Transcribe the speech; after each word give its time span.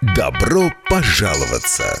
Добро 0.00 0.72
пожаловаться! 0.88 2.00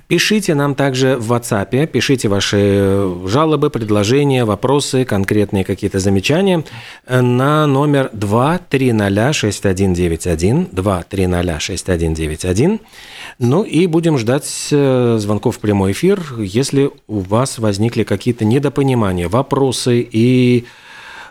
Пишите 0.06 0.54
нам 0.54 0.74
также 0.74 1.16
в 1.16 1.32
WhatsApp, 1.32 1.86
пишите 1.86 2.28
ваши 2.28 3.10
жалобы, 3.26 3.70
предложения, 3.70 4.44
вопросы, 4.44 5.06
конкретные 5.06 5.64
какие-то 5.64 5.98
замечания 5.98 6.62
на 7.08 7.66
номер 7.66 8.10
2306191, 8.12 10.68
2306191. 10.72 12.80
Ну 13.38 13.62
и 13.62 13.86
будем 13.86 14.18
ждать 14.18 14.68
э, 14.70 15.16
звонков 15.18 15.56
в 15.56 15.60
прямой 15.60 15.92
эфир, 15.92 16.20
если 16.38 16.90
у 17.06 17.20
вас 17.20 17.58
возникли 17.58 18.02
какие-то 18.04 18.44
недопонимания, 18.44 19.28
вопросы 19.28 20.00
и 20.00 20.66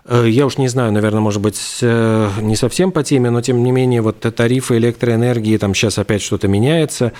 Я 0.09 0.45
уж 0.47 0.57
не 0.57 0.67
знаю, 0.67 0.91
наверное, 0.91 1.21
может 1.21 1.41
быть, 1.41 1.59
э, 1.81 2.29
не 2.41 2.55
совсем 2.55 2.91
по 2.91 3.03
теме, 3.03 3.29
но 3.29 3.41
тем 3.41 3.63
не 3.63 3.71
менее, 3.71 4.01
вот 4.01 4.19
тарифы 4.19 4.77
электроэнергии, 4.77 5.57
там 5.57 5.75
сейчас 5.75 5.99
опять 5.99 6.23
что-то 6.23 6.47
меняется. 6.47 7.13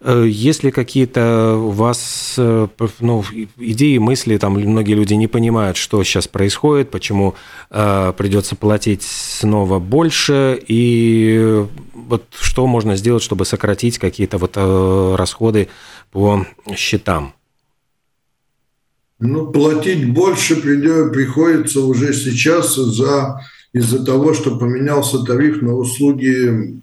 Э, 0.00 0.24
Есть 0.26 0.64
ли 0.64 0.70
какие-то 0.70 1.56
у 1.56 1.70
вас 1.70 2.34
э, 2.38 2.68
ну, 3.00 3.22
идеи, 3.58 3.98
мысли, 3.98 4.38
там 4.38 4.54
многие 4.54 4.94
люди 4.94 5.14
не 5.14 5.26
понимают, 5.26 5.76
что 5.76 6.02
сейчас 6.04 6.26
происходит, 6.26 6.90
почему 6.90 7.34
э, 7.70 8.12
придется 8.16 8.56
платить 8.56 9.02
снова 9.02 9.78
больше, 9.78 10.58
и 10.66 11.66
вот 11.94 12.24
что 12.40 12.66
можно 12.66 12.96
сделать, 12.96 13.22
чтобы 13.22 13.44
сократить 13.44 13.98
какие-то 13.98 14.38
вот 14.38 14.52
э, 14.56 15.14
расходы 15.16 15.68
по 16.10 16.46
счетам? 16.74 17.34
Ну, 19.24 19.52
платить 19.52 20.12
больше 20.12 20.56
приходится 20.56 21.80
уже 21.80 22.12
сейчас 22.12 22.74
за, 22.74 23.40
из-за 23.72 24.04
того, 24.04 24.34
что 24.34 24.58
поменялся 24.58 25.22
тариф 25.22 25.62
на 25.62 25.76
услуги 25.76 26.82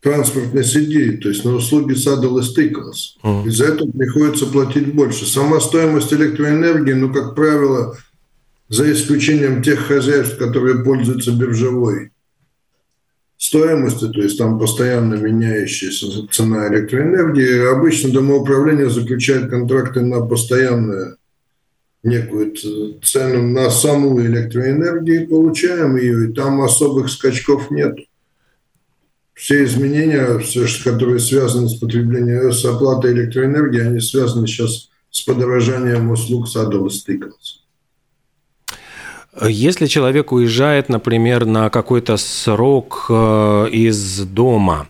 транспортной 0.00 0.62
сети, 0.62 1.16
то 1.16 1.28
есть 1.28 1.44
на 1.44 1.56
услуги 1.56 1.94
Saddle 1.94 2.38
и 2.38 2.44
Stickles. 2.44 3.46
Из-за 3.48 3.64
этого 3.64 3.90
приходится 3.90 4.46
платить 4.46 4.94
больше. 4.94 5.26
Сама 5.26 5.58
стоимость 5.58 6.12
электроэнергии, 6.12 6.92
ну, 6.92 7.12
как 7.12 7.34
правило, 7.34 7.96
за 8.68 8.92
исключением 8.92 9.60
тех 9.60 9.80
хозяйств, 9.80 10.38
которые 10.38 10.84
пользуются 10.84 11.32
биржевой 11.32 12.12
стоимостью, 13.38 14.10
то 14.10 14.22
есть 14.22 14.38
там 14.38 14.60
постоянно 14.60 15.14
меняющаяся 15.14 16.28
цена 16.30 16.68
электроэнергии, 16.68 17.74
обычно 17.74 18.12
домоуправление 18.12 18.88
заключает 18.88 19.50
контракты 19.50 20.02
на 20.02 20.20
постоянное 20.20 21.16
некую 22.06 22.54
цену 23.02 23.42
на 23.48 23.70
саму 23.70 24.20
электроэнергию, 24.20 25.28
получаем 25.28 25.96
ее, 25.96 26.28
и 26.28 26.32
там 26.32 26.62
особых 26.62 27.10
скачков 27.10 27.70
нет. 27.70 27.96
Все 29.34 29.64
изменения, 29.64 30.38
все, 30.38 30.66
которые 30.82 31.18
связаны 31.18 31.68
с 31.68 31.74
потреблением, 31.74 32.52
с 32.52 32.64
оплатой 32.64 33.12
электроэнергии, 33.12 33.80
они 33.80 34.00
связаны 34.00 34.46
сейчас 34.46 34.88
с 35.10 35.22
подорожанием 35.22 36.10
услуг 36.10 36.48
и 36.48 36.88
Stickles. 36.88 37.60
Если 39.46 39.86
человек 39.86 40.32
уезжает, 40.32 40.88
например, 40.88 41.44
на 41.44 41.68
какой-то 41.68 42.16
срок 42.16 43.06
э, 43.10 43.68
из 43.70 44.20
дома, 44.20 44.88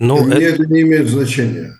ну, 0.00 0.24
Мне 0.24 0.36
это- 0.46 0.62
это 0.62 0.66
не 0.66 0.80
имеет 0.80 1.08
значения. 1.08 1.79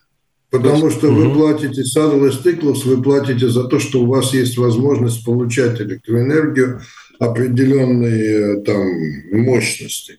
Потому 0.51 0.91
что 0.91 1.13
вы 1.13 1.33
платите 1.33 1.83
Saddle 1.83 2.29
и 2.29 2.33
Stickles, 2.33 2.83
вы 2.85 3.03
платите 3.03 3.49
за 3.49 3.65
то, 3.65 3.79
что 3.79 4.03
у 4.03 4.07
вас 4.07 4.35
есть 4.35 4.59
возможность 4.59 5.25
получать 5.25 5.81
электроэнергию 5.81 6.81
определенной 7.21 8.59
э, 8.59 8.63
там, 8.63 8.85
мощности. 9.33 10.19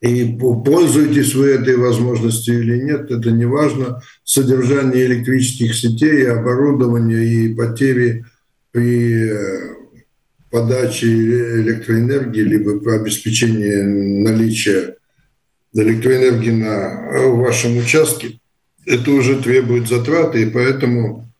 И 0.00 0.36
по- 0.36 0.60
пользуетесь 0.60 1.34
вы 1.34 1.50
этой 1.50 1.76
возможностью 1.76 2.60
или 2.60 2.80
нет, 2.80 3.10
это 3.12 3.30
не 3.30 3.44
важно. 3.44 4.02
Содержание 4.24 5.06
электрических 5.06 5.74
сетей, 5.76 6.28
оборудования 6.28 7.22
и 7.22 7.54
потери 7.54 8.24
при 8.72 9.30
э, 9.30 9.74
подаче 10.50 11.06
электроэнергии, 11.06 12.40
либо 12.40 12.80
по 12.80 12.94
обеспечению 12.94 14.24
наличия 14.24 14.96
электроэнергии 15.74 16.50
на 16.50 17.30
вашем 17.36 17.76
участке, 17.76 18.40
это 18.86 19.10
уже 19.10 19.40
требует 19.40 19.88
затраты, 19.88 20.42
и 20.42 20.50
поэтому 20.50 21.32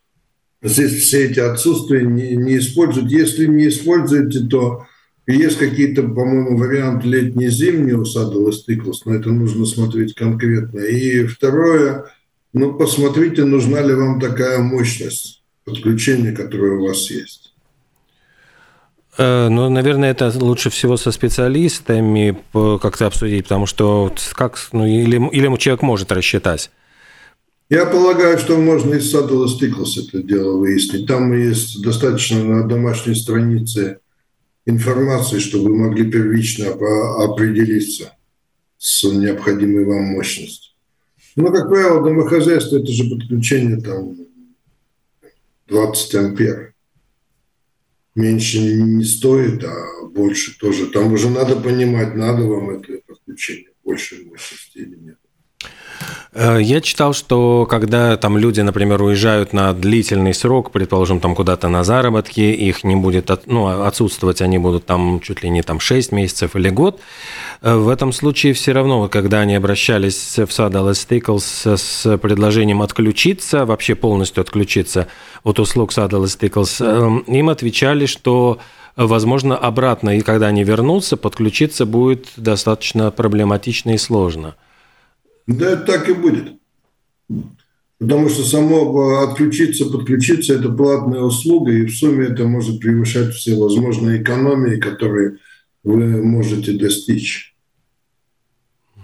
здесь 0.62 0.92
все 0.92 1.26
эти 1.26 1.40
отсутствия 1.40 2.04
не, 2.04 2.36
не 2.36 2.58
используют. 2.58 3.10
Если 3.10 3.46
не 3.46 3.68
используете, 3.68 4.40
то 4.40 4.86
есть 5.26 5.58
какие-то, 5.58 6.02
по-моему, 6.02 6.56
варианты 6.56 7.08
летний-зимний 7.08 7.92
у 7.92 8.02
и 8.02 8.50
Stickles, 8.50 9.02
но 9.04 9.14
это 9.14 9.30
нужно 9.30 9.66
смотреть 9.66 10.14
конкретно. 10.14 10.80
И 10.80 11.26
второе, 11.26 12.06
ну, 12.52 12.74
посмотрите, 12.74 13.44
нужна 13.44 13.80
ли 13.80 13.94
вам 13.94 14.20
такая 14.20 14.58
мощность 14.58 15.42
подключения, 15.64 16.32
которая 16.32 16.72
у 16.72 16.86
вас 16.86 17.10
есть. 17.10 17.54
э, 19.18 19.48
ну, 19.48 19.68
наверное, 19.68 20.10
это 20.10 20.32
лучше 20.40 20.70
всего 20.70 20.96
со 20.96 21.12
специалистами 21.12 22.36
как-то 22.52 23.06
обсудить, 23.06 23.44
потому 23.44 23.66
что 23.66 24.12
как, 24.32 24.58
ну, 24.72 24.86
или, 24.86 25.28
или 25.30 25.56
человек 25.56 25.82
может 25.82 26.10
рассчитать. 26.10 26.70
Я 27.72 27.86
полагаю, 27.86 28.36
что 28.36 28.58
можно 28.58 28.96
из 28.96 29.14
и 29.14 29.16
Stickles 29.16 29.98
это 30.06 30.22
дело 30.22 30.58
выяснить. 30.58 31.06
Там 31.06 31.32
есть 31.32 31.80
достаточно 31.80 32.44
на 32.44 32.68
домашней 32.68 33.14
странице 33.14 34.00
информации, 34.66 35.38
чтобы 35.38 35.70
вы 35.70 35.76
могли 35.78 36.10
первично 36.10 36.66
определиться 36.66 38.14
с 38.76 39.04
необходимой 39.04 39.86
вам 39.86 40.04
мощностью. 40.04 40.74
Но, 41.34 41.50
как 41.50 41.70
правило, 41.70 42.04
домохозяйство– 42.04 42.76
это 42.78 42.92
же 42.92 43.08
подключение 43.08 43.80
там 43.80 44.18
20 45.68 46.14
ампер. 46.16 46.74
Меньше 48.14 48.58
не 48.58 49.04
стоит, 49.04 49.64
а 49.64 50.08
больше 50.08 50.58
тоже. 50.58 50.88
Там 50.88 51.14
уже 51.14 51.30
надо 51.30 51.56
понимать, 51.56 52.14
надо 52.16 52.42
вам 52.42 52.68
это 52.68 53.00
подключение, 53.06 53.70
больше 53.82 54.22
мощности 54.26 54.76
или 54.76 54.94
нет. 54.96 55.16
Э, 56.32 56.58
я 56.60 56.80
читал, 56.80 57.12
что 57.12 57.66
когда 57.68 58.16
там 58.16 58.38
люди, 58.38 58.60
например, 58.60 59.02
уезжают 59.02 59.52
на 59.52 59.72
длительный 59.72 60.34
срок, 60.34 60.70
предположим, 60.70 61.20
там 61.20 61.34
куда-то 61.34 61.68
на 61.68 61.84
заработки, 61.84 62.40
их 62.40 62.84
не 62.84 62.96
будет, 62.96 63.30
ну, 63.46 63.84
отсутствовать 63.84 64.40
они 64.40 64.58
будут 64.58 64.86
там 64.86 65.20
чуть 65.20 65.42
ли 65.42 65.50
не 65.50 65.62
там 65.62 65.80
6 65.80 66.12
месяцев 66.12 66.56
или 66.56 66.70
год, 66.70 67.00
э, 67.60 67.74
в 67.74 67.88
этом 67.88 68.12
случае 68.12 68.54
все 68.54 68.72
равно, 68.72 69.08
когда 69.08 69.40
они 69.40 69.54
обращались 69.54 70.38
в 70.38 70.50
сад 70.50 70.72
Alice 70.74 71.76
с 71.76 72.18
предложением 72.18 72.82
отключиться, 72.82 73.66
вообще 73.66 73.94
полностью 73.94 74.40
отключиться 74.40 75.08
от 75.44 75.58
услуг 75.58 75.92
сада 75.92 76.16
Alice 76.16 76.38
Tickles, 76.38 77.24
им 77.26 77.48
отвечали, 77.48 78.06
что 78.06 78.58
возможно, 78.96 79.56
обратно, 79.56 80.16
и 80.16 80.20
когда 80.20 80.48
они 80.48 80.64
вернутся, 80.64 81.16
подключиться 81.16 81.86
будет 81.86 82.28
достаточно 82.36 83.10
проблематично 83.10 83.90
и 83.90 83.98
сложно. 83.98 84.54
Да, 85.46 85.76
так 85.76 86.08
и 86.08 86.12
будет. 86.12 86.54
Потому 87.98 88.28
что 88.28 88.42
само 88.42 89.20
отключиться, 89.20 89.86
подключиться– 89.86 90.54
это 90.58 90.68
платная 90.70 91.20
услуга, 91.20 91.70
и 91.70 91.86
в 91.86 91.94
сумме 91.94 92.26
это 92.26 92.44
может 92.44 92.80
превышать 92.80 93.32
все 93.32 93.54
возможные 93.54 94.22
экономии, 94.22 94.80
которые 94.80 95.38
вы 95.84 96.22
можете 96.22 96.72
достичь. 96.72 97.54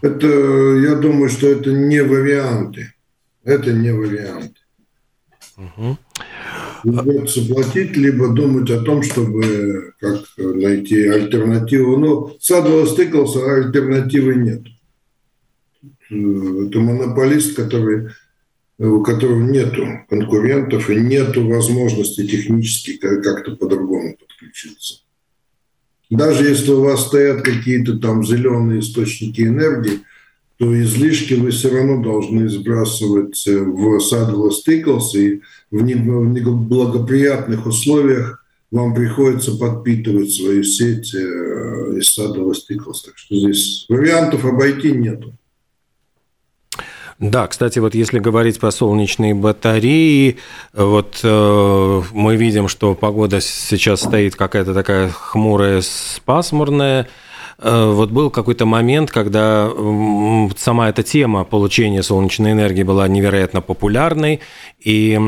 Это, 0.03 0.27
я 0.27 0.97
думаю, 0.97 1.29
что 1.29 1.47
это 1.47 1.73
не 1.73 2.03
варианты. 2.03 2.93
Это 3.45 3.73
не 3.73 3.93
варианты. 3.93 4.61
Угу. 5.57 5.99
Придется 6.83 7.47
платить, 7.47 7.97
либо 7.97 8.29
думать 8.29 8.71
о 8.71 8.81
том, 8.81 9.03
чтобы 9.03 9.93
как 9.99 10.25
найти 10.37 11.07
альтернативу. 11.07 11.97
Ну, 11.97 12.37
Садова 12.41 12.87
стыкался, 12.87 13.41
а 13.41 13.57
альтернативы 13.57 14.37
нет. 14.37 14.63
Это 16.11 16.79
монополист, 16.81 17.55
который, 17.55 18.09
у 18.79 19.03
которого 19.03 19.43
нет 19.43 19.75
конкурентов 20.09 20.89
и 20.91 20.97
нет 20.97 21.37
возможности 21.37 22.27
технически 22.27 22.97
как-то 22.97 23.57
по-другому 23.57 24.17
подключиться. 24.17 25.03
Даже 26.11 26.49
если 26.49 26.71
у 26.71 26.83
вас 26.83 27.07
стоят 27.07 27.43
какие-то 27.43 27.99
там 27.99 28.25
зеленые 28.25 28.81
источники 28.81 29.43
энергии, 29.43 30.01
то 30.57 30.83
излишки 30.83 31.35
вы 31.35 31.51
все 31.51 31.71
равно 31.71 32.03
должны 32.03 32.49
сбрасывать 32.49 33.47
в 33.47 34.01
Садлос 34.01 34.65
Тиклс, 34.65 35.15
и 35.15 35.43
в 35.71 35.83
неблагоприятных 35.83 37.67
условиях 37.67 38.45
вам 38.71 38.95
приходится 38.95 39.57
подпитывать 39.57 40.33
свою 40.33 40.65
сеть 40.65 41.15
э, 41.15 41.99
из 41.99 42.13
Садлос 42.13 42.67
Тиклс. 42.67 43.03
Так 43.03 43.17
что 43.17 43.37
здесь 43.37 43.87
вариантов 43.89 44.45
обойти 44.45 44.93
нету. 44.93 45.38
Да, 47.19 47.49
кстати, 47.49 47.81
вот 47.81 47.97
если 47.97 48.21
говорить 48.21 48.61
про 48.61 48.71
солнечные 48.71 49.35
батареи, 49.35 50.39
вот 50.73 51.19
э, 51.25 52.03
мы 52.13 52.37
видим, 52.37 52.69
что 52.69 52.95
погода 52.95 53.41
сейчас 53.41 54.03
стоит 54.03 54.37
какая-то 54.37 54.73
такая 54.73 55.11
хмурая, 55.11 55.83
пасмурная. 56.25 57.09
Э, 57.61 57.91
вот 57.93 58.11
был 58.11 58.31
какой-то 58.31 58.67
момент, 58.67 59.11
когда 59.11 59.69
сама 60.57 60.89
эта 60.89 61.03
тема 61.03 61.45
получения 61.45 62.03
солнечной 62.03 62.53
энергии 62.53 62.85
была 62.85 63.09
невероятно 63.09 63.61
популярной, 63.61 64.41
и 64.79 65.19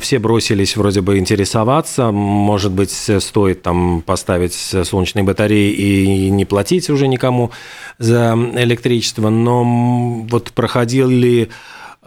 все 0.00 0.18
бросились 0.18 0.76
вроде 0.76 1.00
бы 1.00 1.18
интересоваться, 1.18 2.10
может 2.10 2.72
быть, 2.72 2.90
стоит 2.90 3.62
там 3.62 4.02
поставить 4.02 4.54
солнечные 4.54 5.22
батареи 5.22 5.72
и 5.72 6.30
не 6.30 6.44
платить 6.44 6.90
уже 6.90 7.06
никому 7.06 7.52
за 7.98 8.36
электричество, 8.56 9.28
но 9.28 9.62
вот 10.28 10.50
проходили 10.50 11.50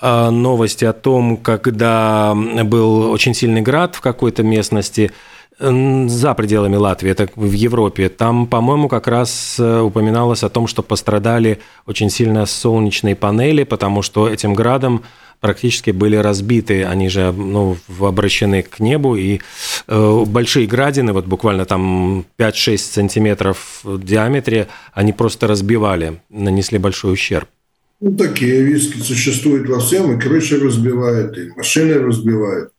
э, 0.02 0.30
новости 0.30 0.84
о 0.84 0.94
том, 0.94 1.38
когда 1.38 2.36
был 2.36 3.12
очень 3.12 3.34
сильный 3.34 3.62
град 3.62 3.96
в 3.96 4.02
какой-то 4.02 4.44
местности, 4.44 5.12
за 5.60 6.34
пределами 6.36 6.76
Латвии, 6.78 7.12
это 7.12 7.30
в 7.36 7.52
Европе, 7.52 8.10
там, 8.10 8.48
по-моему, 8.48 8.88
как 8.88 9.08
раз 9.08 9.58
э, 9.60 9.80
упоминалось 9.82 10.44
о 10.44 10.50
том, 10.50 10.68
что 10.68 10.82
пострадали 10.82 11.60
очень 11.86 12.10
сильно 12.10 12.46
солнечные 12.46 13.16
панели, 13.16 13.64
потому 13.64 14.02
что 14.02 14.30
этим 14.30 14.54
градом 14.54 15.04
практически 15.42 15.92
были 15.92 16.16
разбиты, 16.16 16.86
они 16.86 17.10
же 17.10 17.34
ну, 17.34 17.78
обращены 18.00 18.64
к 18.64 18.80
небу, 18.80 19.16
и 19.16 19.42
э, 19.88 20.24
большие 20.26 20.66
градины, 20.66 21.12
вот 21.12 21.26
буквально 21.26 21.66
там 21.66 22.26
5-6 22.38 22.78
сантиметров 22.78 23.82
в 23.84 24.04
диаметре, 24.04 24.68
они 24.94 25.12
просто 25.12 25.48
разбивали, 25.48 26.22
нанесли 26.30 26.78
большой 26.78 27.14
ущерб. 27.14 27.50
Ну, 28.02 28.16
такие 28.16 28.66
риски 28.66 28.98
существуют 29.00 29.68
во 29.68 29.80
всем, 29.80 30.18
и 30.18 30.22
крыши 30.22 30.58
разбивают, 30.58 31.38
и 31.38 31.50
машины 31.56 31.96
разбивают. 31.96 32.72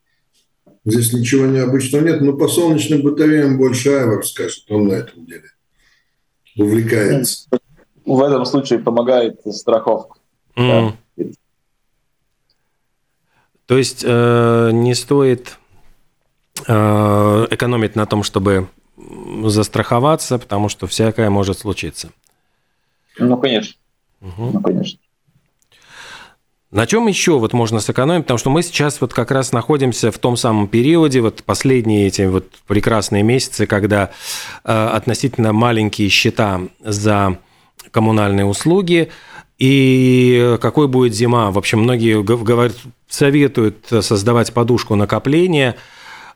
Здесь 0.83 1.13
ничего 1.13 1.45
необычного 1.45 2.03
нет, 2.03 2.21
но 2.21 2.33
по 2.33 2.47
солнечным 2.47 3.03
батареям 3.03 3.57
больше 3.57 3.89
Айвар 3.89 4.25
скажет, 4.25 4.63
он 4.69 4.87
на 4.87 4.93
этом 4.93 5.25
деле 5.25 5.49
увлекается. 6.57 7.47
В 8.03 8.21
этом 8.21 8.45
случае 8.45 8.79
помогает 8.79 9.41
страховка. 9.53 10.19
Mm. 10.55 10.93
Да. 11.17 11.25
То 13.67 13.77
есть 13.77 14.03
э, 14.05 14.71
не 14.73 14.95
стоит 14.95 15.57
э, 16.67 16.73
экономить 17.51 17.95
на 17.95 18.05
том, 18.05 18.23
чтобы 18.23 18.67
застраховаться, 19.45 20.39
потому 20.39 20.67
что 20.67 20.87
всякое 20.87 21.29
может 21.29 21.59
случиться. 21.59 22.11
Ну, 23.17 23.37
конечно. 23.37 23.75
Угу. 24.21 24.51
Ну, 24.53 24.61
конечно. 24.61 24.99
На 26.71 26.87
чем 26.87 27.07
еще 27.07 27.37
вот 27.37 27.51
можно 27.51 27.81
сэкономить? 27.81 28.23
Потому 28.23 28.37
что 28.37 28.49
мы 28.49 28.63
сейчас 28.63 29.01
вот 29.01 29.13
как 29.13 29.29
раз 29.31 29.51
находимся 29.51 30.09
в 30.09 30.17
том 30.17 30.37
самом 30.37 30.69
периоде, 30.69 31.19
вот 31.19 31.43
последние 31.43 32.07
эти 32.07 32.21
вот 32.21 32.47
прекрасные 32.65 33.23
месяцы, 33.23 33.65
когда 33.65 34.11
э, 34.63 34.87
относительно 34.93 35.51
маленькие 35.51 36.07
счета 36.07 36.61
за 36.79 37.37
коммунальные 37.91 38.45
услуги, 38.45 39.09
и 39.57 40.57
какой 40.61 40.87
будет 40.87 41.13
зима. 41.13 41.51
В 41.51 41.57
общем, 41.57 41.81
многие 41.81 42.23
говорят, 42.23 42.73
советуют 43.09 43.85
создавать 43.89 44.53
подушку 44.53 44.95
накопления 44.95 45.75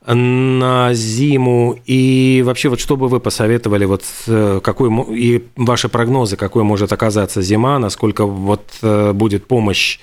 на 0.06 0.94
зиму. 0.94 1.80
И 1.86 2.44
вообще, 2.46 2.68
вот 2.68 2.82
что 2.82 2.98
бы 2.98 3.08
вы 3.08 3.22
посоветовали, 3.22 3.86
вот 3.86 4.04
э, 4.28 4.60
какой, 4.62 4.92
и 5.18 5.48
ваши 5.56 5.88
прогнозы, 5.88 6.36
какой 6.36 6.64
может 6.64 6.92
оказаться 6.92 7.42
зима, 7.42 7.80
насколько 7.80 8.26
вот 8.26 8.66
э, 8.82 9.14
будет 9.14 9.48
помощь 9.48 10.00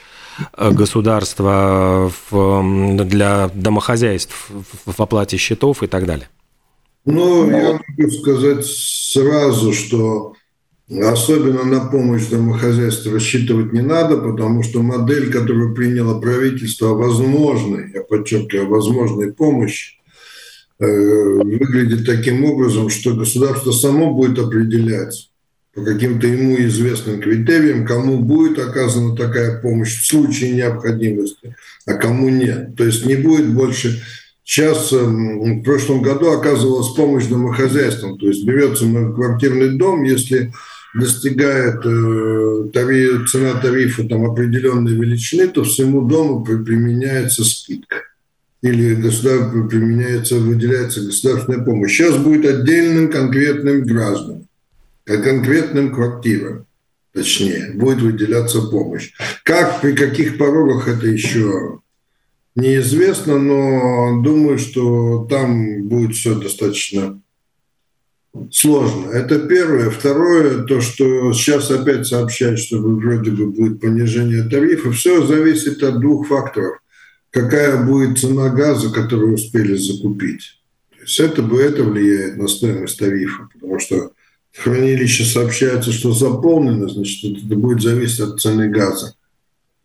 государства 0.57 2.11
в, 2.31 3.05
для 3.05 3.51
домохозяйств 3.55 4.51
в 4.87 5.01
оплате 5.01 5.37
счетов 5.37 5.83
и 5.83 5.87
так 5.87 6.07
далее? 6.07 6.29
Ну, 7.05 7.51
я 7.51 7.73
могу 7.73 8.11
сказать 8.11 8.65
сразу, 8.65 9.73
что 9.73 10.35
особенно 10.89 11.65
на 11.65 11.81
помощь 11.81 12.27
домохозяйству 12.27 13.13
рассчитывать 13.13 13.73
не 13.73 13.81
надо, 13.81 14.19
потому 14.19 14.63
что 14.63 14.83
модель, 14.83 15.33
которую 15.33 15.75
приняло 15.75 16.21
правительство 16.21 16.89
возможной, 16.89 17.93
я 17.93 18.03
подчеркиваю, 18.03 18.69
возможной 18.69 19.33
помощи, 19.33 19.97
э, 20.79 20.87
выглядит 20.87 22.07
таким 22.07 22.45
образом, 22.45 22.89
что 22.89 23.15
государство 23.15 23.73
само 23.73 24.15
будет 24.15 24.39
определять, 24.39 25.31
по 25.75 25.83
каким-то 25.83 26.27
ему 26.27 26.57
известным 26.57 27.21
критериям, 27.21 27.87
кому 27.87 28.19
будет 28.19 28.59
оказана 28.59 29.17
такая 29.17 29.61
помощь 29.61 30.03
в 30.03 30.07
случае 30.07 30.53
необходимости, 30.53 31.57
а 31.87 31.95
кому 31.95 32.29
нет. 32.29 32.77
То 32.77 32.85
есть 32.85 33.07
не 33.07 33.17
будет 33.17 33.49
больше... 33.49 34.03
Сейчас 34.45 34.91
в 34.91 35.63
прошлом 35.63 36.03
году 36.03 36.33
оказывалась 36.33 36.95
помощь 36.95 37.27
домохозяйствам, 37.27 38.19
то 38.19 38.27
есть 38.27 38.45
берется 38.45 38.85
многоквартирный 38.85 39.79
дом, 39.79 40.03
если 40.03 40.53
достигает 40.95 41.87
э, 41.87 42.69
тариф, 42.73 43.31
цена 43.31 43.55
тарифа 43.55 44.03
там, 44.03 44.29
определенной 44.29 44.95
величины, 44.95 45.47
то 45.47 45.63
всему 45.63 46.03
дому 46.03 46.45
применяется 46.45 47.45
скидка 47.45 48.03
или 48.63 48.97
государство 48.97 49.67
применяется, 49.69 50.35
выделяется 50.37 51.03
государственная 51.03 51.65
помощь. 51.65 51.97
Сейчас 51.97 52.19
будет 52.19 52.45
отдельным 52.45 53.11
конкретным 53.11 53.85
гражданам 53.85 54.49
конкретным 55.05 55.95
квартирам, 55.95 56.67
точнее, 57.13 57.73
будет 57.75 58.01
выделяться 58.01 58.63
помощь. 58.63 59.13
Как, 59.45 59.81
при 59.81 59.93
каких 59.93 60.39
порогах 60.39 60.89
это 60.89 61.07
еще 61.07 61.81
неизвестно, 62.55 63.39
но 63.39 64.23
думаю, 64.23 64.59
что 64.59 65.27
там 65.29 65.89
будет 65.89 66.15
все 66.15 66.39
достаточно 66.39 67.21
сложно. 68.51 69.11
Это 69.11 69.41
первое. 69.41 69.91
Второе, 69.91 70.65
то, 70.65 70.81
что 70.81 71.33
сейчас 71.33 71.71
опять 71.71 72.07
сообщают, 72.07 72.59
что 72.61 72.79
вроде 72.79 73.31
бы 73.31 73.47
будет 73.47 73.81
понижение 73.81 74.43
тарифа. 74.45 74.93
Все 74.93 75.25
зависит 75.25 75.83
от 75.83 76.01
двух 76.01 76.29
факторов. 76.29 76.79
Какая 77.31 77.83
будет 77.83 78.19
цена 78.19 78.51
газа, 78.51 78.93
которую 78.93 79.35
успели 79.35 79.75
закупить. 79.75 80.61
То 80.91 81.03
есть 81.03 81.21
это, 81.21 81.43
это 81.43 81.83
влияет 81.83 82.37
на 82.37 82.47
стоимость 82.47 82.99
тарифа, 82.99 83.49
потому 83.53 83.79
что 83.81 84.13
хранилище 84.57 85.25
сообщается, 85.25 85.93
что 85.93 86.13
заполнено, 86.13 86.89
значит, 86.89 87.45
это 87.45 87.57
будет 87.57 87.83
зависеть 87.83 88.21
от 88.21 88.41
цены 88.41 88.69
газа. 88.69 89.15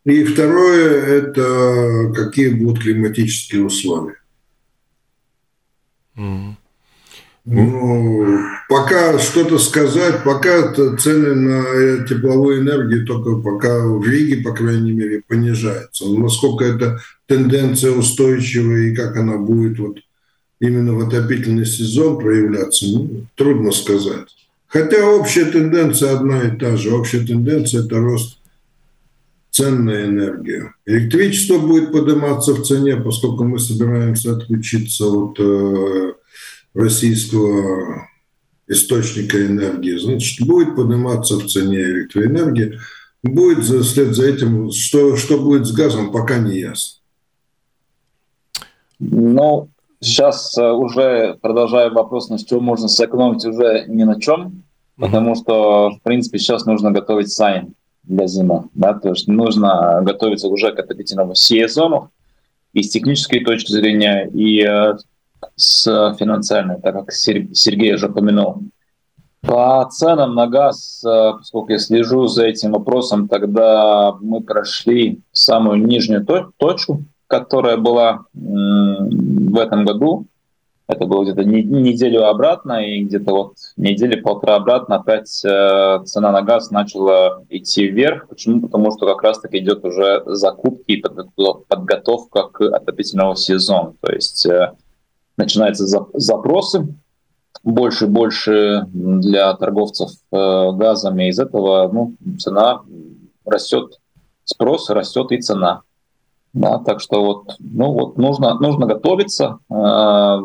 И 0.05 0.23
второе– 0.23 1.05
это 1.05 2.13
какие 2.15 2.49
будут 2.49 2.83
климатические 2.83 3.65
условия. 3.65 4.15
Mm. 6.17 6.53
Ну, 7.49 8.39
пока 8.67 9.17
что-то 9.19 9.57
сказать, 9.57 10.23
пока 10.25 10.73
цены 10.73 11.33
на 11.33 12.05
тепловую 12.05 12.61
энергию 12.61 13.05
только 13.05 13.37
пока 13.37 13.87
в 13.87 14.05
Риге, 14.05 14.43
по 14.43 14.53
крайней 14.53 14.91
мере, 14.91 15.23
понижаются. 15.25 16.05
Но 16.05 16.17
насколько 16.19 16.65
эта 16.65 16.99
тенденция 17.25 17.91
устойчивая 17.91 18.87
и 18.87 18.95
как 18.95 19.15
она 19.15 19.37
будет 19.37 19.79
вот 19.79 19.99
именно 20.59 20.93
в 20.93 21.07
отопительный 21.07 21.65
сезон 21.65 22.19
проявляться, 22.19 22.85
ну, 22.85 23.25
трудно 23.35 23.71
сказать. 23.71 24.27
Хотя 24.67 25.09
общая 25.09 25.45
тенденция 25.45 26.17
одна 26.17 26.43
и 26.43 26.57
та 26.57 26.75
же. 26.75 26.93
Общая 26.93 27.25
тенденция– 27.25 27.83
это 27.85 27.97
рост 27.97 28.39
цен 29.49 29.85
на 29.85 30.05
энергию. 30.05 30.73
Электричество 30.85 31.57
будет 31.57 31.91
подниматься 31.91 32.53
в 32.53 32.63
цене, 32.63 32.97
поскольку 32.97 33.43
мы 33.43 33.59
собираемся 33.59 34.35
отключиться 34.35 35.05
от 35.05 35.39
э, 35.39 36.13
российского 36.73 38.07
источника 38.67 39.43
энергии. 39.43 39.97
Значит, 39.97 40.45
будет 40.45 40.75
подниматься 40.75 41.37
в 41.37 41.47
цене 41.47 41.81
электроэнергии. 41.81 42.79
Будет 43.23 43.63
вслед 43.63 44.15
за 44.15 44.27
этим, 44.27 44.71
что, 44.71 45.15
что 45.15 45.39
будет 45.39 45.65
с 45.65 45.71
газом, 45.71 46.11
пока 46.11 46.37
не 46.37 46.59
ясно. 46.59 46.99
Ну, 48.99 49.69
Сейчас 49.99 50.55
э, 50.57 50.71
уже 50.71 51.37
продолжаю 51.41 51.93
вопрос, 51.93 52.29
на 52.29 52.37
что 52.37 52.59
можно 52.59 52.87
сэкономить 52.87 53.45
уже 53.45 53.85
ни 53.87 54.03
на 54.03 54.19
чем, 54.21 54.63
потому 54.97 55.35
что, 55.35 55.91
в 55.91 56.01
принципе, 56.03 56.37
сейчас 56.37 56.65
нужно 56.65 56.91
готовить 56.91 57.31
сайм 57.31 57.73
для 58.03 58.27
зимы. 58.27 58.65
Да? 58.73 58.93
То 58.93 59.09
есть 59.09 59.27
нужно 59.27 60.01
готовиться 60.03 60.47
уже 60.47 60.71
к 60.71 60.79
отопительному 60.79 61.33
сезону 61.33 62.11
и 62.73 62.83
с 62.83 62.89
технической 62.89 63.43
точки 63.43 63.71
зрения, 63.71 64.29
и 64.31 64.63
э, 64.63 64.97
с 65.55 66.15
финансовой, 66.19 66.79
так 66.81 66.93
как 66.93 67.11
Сергей 67.11 67.95
уже 67.95 68.07
упомянул. 68.07 68.63
По 69.41 69.87
ценам 69.89 70.35
на 70.35 70.45
газ, 70.47 71.03
э, 71.03 71.31
поскольку 71.39 71.71
я 71.71 71.79
слежу 71.79 72.27
за 72.27 72.45
этим 72.45 72.71
вопросом, 72.71 73.27
тогда 73.27 74.13
мы 74.21 74.41
прошли 74.41 75.21
самую 75.31 75.85
нижнюю 75.85 76.25
точку, 76.57 77.03
которая 77.27 77.77
была 77.77 78.25
в 78.33 79.57
этом 79.57 79.85
году. 79.85 80.27
Это 80.87 81.05
было 81.05 81.23
где-то 81.23 81.43
неделю 81.43 82.27
обратно, 82.27 82.81
и 82.81 83.03
где-то 83.03 83.33
вот 83.33 83.53
недели 83.75 84.19
полтора 84.21 84.55
обратно 84.55 84.95
опять 84.95 85.43
э, 85.43 85.99
цена 86.05 86.31
на 86.31 86.41
газ 86.43 86.71
начала 86.71 87.43
идти 87.49 87.87
вверх. 87.87 88.29
Почему? 88.29 88.61
Потому 88.61 88.91
что 88.93 89.05
как 89.05 89.21
раз-таки 89.21 89.57
идет 89.57 89.83
уже 89.83 90.23
закупки 90.25 90.93
и 90.93 91.03
подготовка 91.67 92.43
к 92.43 92.61
отопительному 92.61 93.35
сезону. 93.35 93.97
То 93.99 94.13
есть 94.13 94.45
э, 94.45 94.71
начинаются 95.35 95.85
запросы 96.13 96.87
больше 97.63 98.05
и 98.05 98.09
больше 98.09 98.85
для 98.93 99.53
торговцев 99.55 100.11
э, 100.31 100.71
газами. 100.71 101.27
Из 101.27 101.37
этого 101.37 101.91
ну, 101.91 102.15
цена 102.39 102.81
растет, 103.45 103.99
спрос 104.45 104.89
растет 104.89 105.33
и 105.33 105.41
цена. 105.41 105.81
Да, 106.53 106.79
так 106.79 107.01
что 107.01 107.23
вот, 107.23 107.55
ну 107.59 107.91
вот 107.91 108.17
нужно, 108.17 108.55
нужно 108.59 108.87
готовиться. 108.87 109.59
А, 109.69 110.39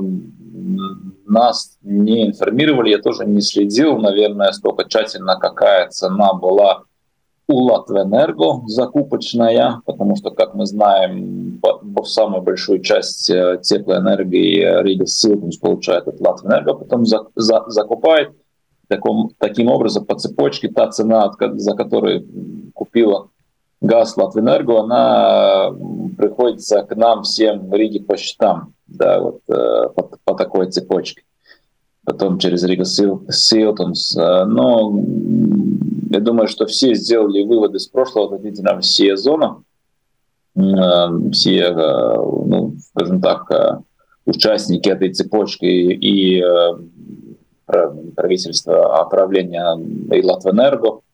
нас 1.26 1.78
не 1.82 2.26
информировали, 2.26 2.90
я 2.90 2.98
тоже 2.98 3.24
не 3.24 3.40
следил, 3.40 3.98
наверное, 3.98 4.52
столько 4.52 4.84
тщательно, 4.84 5.36
какая 5.36 5.88
цена 5.88 6.34
была 6.34 6.82
у 7.48 7.64
Латвэнерго 7.64 8.62
закупочная, 8.66 9.80
потому 9.84 10.16
что, 10.16 10.30
как 10.30 10.54
мы 10.54 10.66
знаем, 10.66 11.60
самую 12.04 12.42
большую 12.42 12.80
часть 12.80 13.30
э, 13.30 13.58
теплоэнергии 13.62 14.82
Rīgas 14.82 15.06
Siltums 15.06 15.56
получает 15.56 16.08
от 16.08 16.20
Latvenergo, 16.20 16.74
потом 16.74 17.06
за, 17.06 17.26
за, 17.34 17.64
закупает. 17.66 18.30
Таком, 18.88 19.30
таким 19.38 19.68
образом, 19.68 20.04
по 20.04 20.16
цепочке 20.16 20.68
та 20.68 20.88
цена, 20.88 21.32
за 21.38 21.74
которую 21.74 22.26
купила 22.74 23.28
газ 23.82 24.16
Latvenergo, 24.16 24.80
она 24.80 25.72
приходится 26.16 26.82
к 26.82 26.96
нам 26.96 27.24
всем 27.24 27.68
в 27.68 27.74
Риге 27.74 28.00
по 28.00 28.16
счетам, 28.16 28.72
да, 28.86 29.20
вот 29.20 29.40
э, 29.48 29.88
по, 29.94 30.08
по 30.24 30.34
такой 30.34 30.70
цепочке. 30.70 31.22
Потом 32.04 32.38
через 32.38 32.62
Rīgas 32.64 32.84
Siltums. 32.84 34.16
Э, 34.16 34.44
но 34.44 34.94
я 36.10 36.20
думаю, 36.20 36.46
что 36.46 36.66
все 36.66 36.94
сделали 36.94 37.42
выводы 37.42 37.80
с 37.80 37.86
прошлого 37.88 38.26
отопительного 38.26 38.82
сезона. 38.82 39.62
Э, 40.54 41.08
все, 41.32 41.72
ну, 41.72 42.74
скажем 42.94 43.20
так, 43.20 43.82
участники 44.26 44.88
этой 44.88 45.12
цепочки 45.12 45.64
и 45.66 46.42
правительство 48.14 49.04
управления 49.04 49.76
и 50.14 50.22
Латвэнерго– 50.22 51.00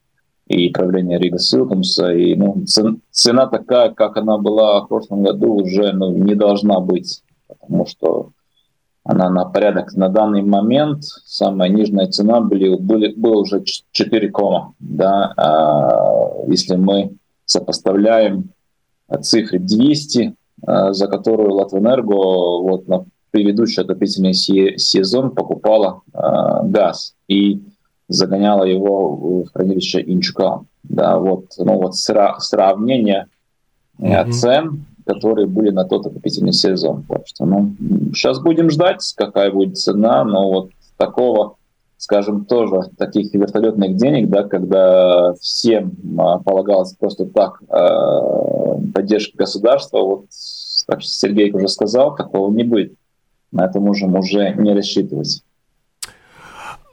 и 0.49 0.69
правление 0.69 1.19
Рига 1.19 1.37
Силкомса. 1.37 2.11
И 2.11 2.35
ну, 2.35 2.65
цена 3.11 3.47
такая, 3.47 3.91
как 3.91 4.17
она 4.17 4.37
была 4.37 4.81
в 4.81 4.87
прошлом 4.87 5.23
году, 5.23 5.53
уже 5.53 5.93
ну, 5.93 6.11
не 6.11 6.35
должна 6.35 6.79
быть, 6.79 7.21
потому 7.47 7.85
что 7.85 8.31
она 9.03 9.29
на 9.29 9.45
порядок 9.45 9.93
на 9.93 10.09
данный 10.09 10.41
момент, 10.41 11.03
самая 11.03 11.69
нижняя 11.69 12.07
цена 12.07 12.41
были, 12.41 12.75
были, 12.75 13.13
была 13.13 13.37
уже 13.37 13.63
4 13.63 14.29
кома. 14.29 14.73
Да? 14.79 15.33
А 15.37 16.43
если 16.47 16.75
мы 16.75 17.11
сопоставляем 17.45 18.49
цифры 19.21 19.59
200, 19.59 20.35
а, 20.65 20.93
за 20.93 21.07
которую 21.07 21.53
Латвэнерго 21.53 22.13
вот 22.13 22.87
на 22.87 23.05
предыдущий 23.31 23.83
отопительный 23.83 24.33
сезон 24.33 25.31
покупала 25.31 26.01
э, 26.11 26.19
газ. 26.63 27.13
И 27.27 27.61
загоняла 28.09 28.63
его 28.63 29.15
в 29.15 29.45
хранилище 29.53 30.03
Инчука. 30.05 30.61
Да, 30.83 31.17
вот, 31.17 31.45
ну 31.57 31.77
вот 31.77 31.95
сравнение 31.95 33.27
mm-hmm. 33.99 34.31
цен, 34.31 34.85
которые 35.05 35.47
были 35.47 35.69
на 35.69 35.85
тот 35.85 36.05
отопительный 36.05 36.53
сезон. 36.53 37.03
Так 37.07 37.25
что, 37.25 37.45
ну, 37.45 37.71
сейчас 38.13 38.39
будем 38.39 38.69
ждать, 38.69 39.01
какая 39.15 39.51
будет 39.51 39.77
цена, 39.77 40.23
но 40.23 40.51
вот 40.51 40.69
такого, 40.97 41.55
скажем, 41.97 42.45
тоже 42.45 42.81
таких 42.97 43.33
вертолетных 43.33 43.95
денег, 43.95 44.29
да, 44.29 44.43
когда 44.43 45.33
всем 45.41 45.93
а, 46.17 46.39
полагалось 46.39 46.93
просто 46.93 47.25
так 47.25 47.61
а, 47.69 48.79
поддержка 48.93 49.37
государства, 49.37 49.99
вот, 49.99 50.25
как 50.87 51.03
Сергей 51.03 51.51
уже 51.51 51.67
сказал, 51.67 52.15
такого 52.15 52.51
не 52.51 52.63
будет. 52.63 52.93
На 53.51 53.65
это 53.65 53.79
можем 53.79 54.15
уже 54.15 54.53
не 54.55 54.73
рассчитывать. 54.73 55.43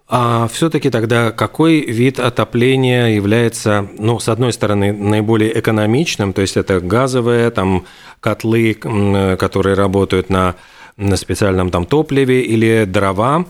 А 0.08 0.46
все-таки 0.46 0.88
тогда 0.90 1.32
какой 1.32 1.80
вид 1.80 2.20
отопления 2.20 3.08
является, 3.08 3.88
ну, 3.98 4.20
с 4.20 4.28
одной 4.28 4.52
стороны, 4.52 4.92
наиболее 4.92 5.58
экономичным, 5.58 6.32
то 6.32 6.42
есть 6.42 6.56
это 6.56 6.80
газовые 6.80 7.50
там 7.50 7.86
котлы, 8.20 8.74
которые 8.74 9.74
работают 9.74 10.30
на, 10.30 10.54
на 10.96 11.16
специальном 11.16 11.70
там 11.70 11.86
топливе 11.86 12.42
или 12.42 12.84
дрова, 12.84 13.46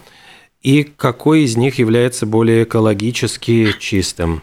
и 0.62 0.82
какой 0.82 1.42
из 1.42 1.58
них 1.58 1.78
является 1.78 2.24
более 2.24 2.64
экологически 2.64 3.74
чистым? 3.78 4.42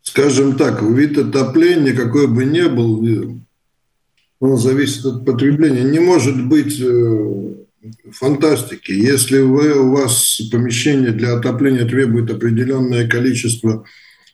Скажем 0.00 0.56
так, 0.56 0.82
вид 0.82 1.18
отопления, 1.18 1.94
какой 1.94 2.26
бы 2.26 2.44
ни 2.46 2.62
был, 2.62 3.04
он 4.40 4.56
зависит 4.56 5.04
от 5.04 5.26
потребления. 5.26 5.82
Не 5.82 5.98
может 5.98 6.42
быть 6.46 6.80
э, 6.80 7.54
фантастики. 8.12 8.92
Если 8.92 9.38
вы, 9.38 9.72
у 9.78 9.92
вас 9.92 10.40
помещение 10.50 11.12
для 11.12 11.36
отопления 11.36 11.86
требует 11.86 12.30
определенное 12.30 13.08
количество 13.08 13.84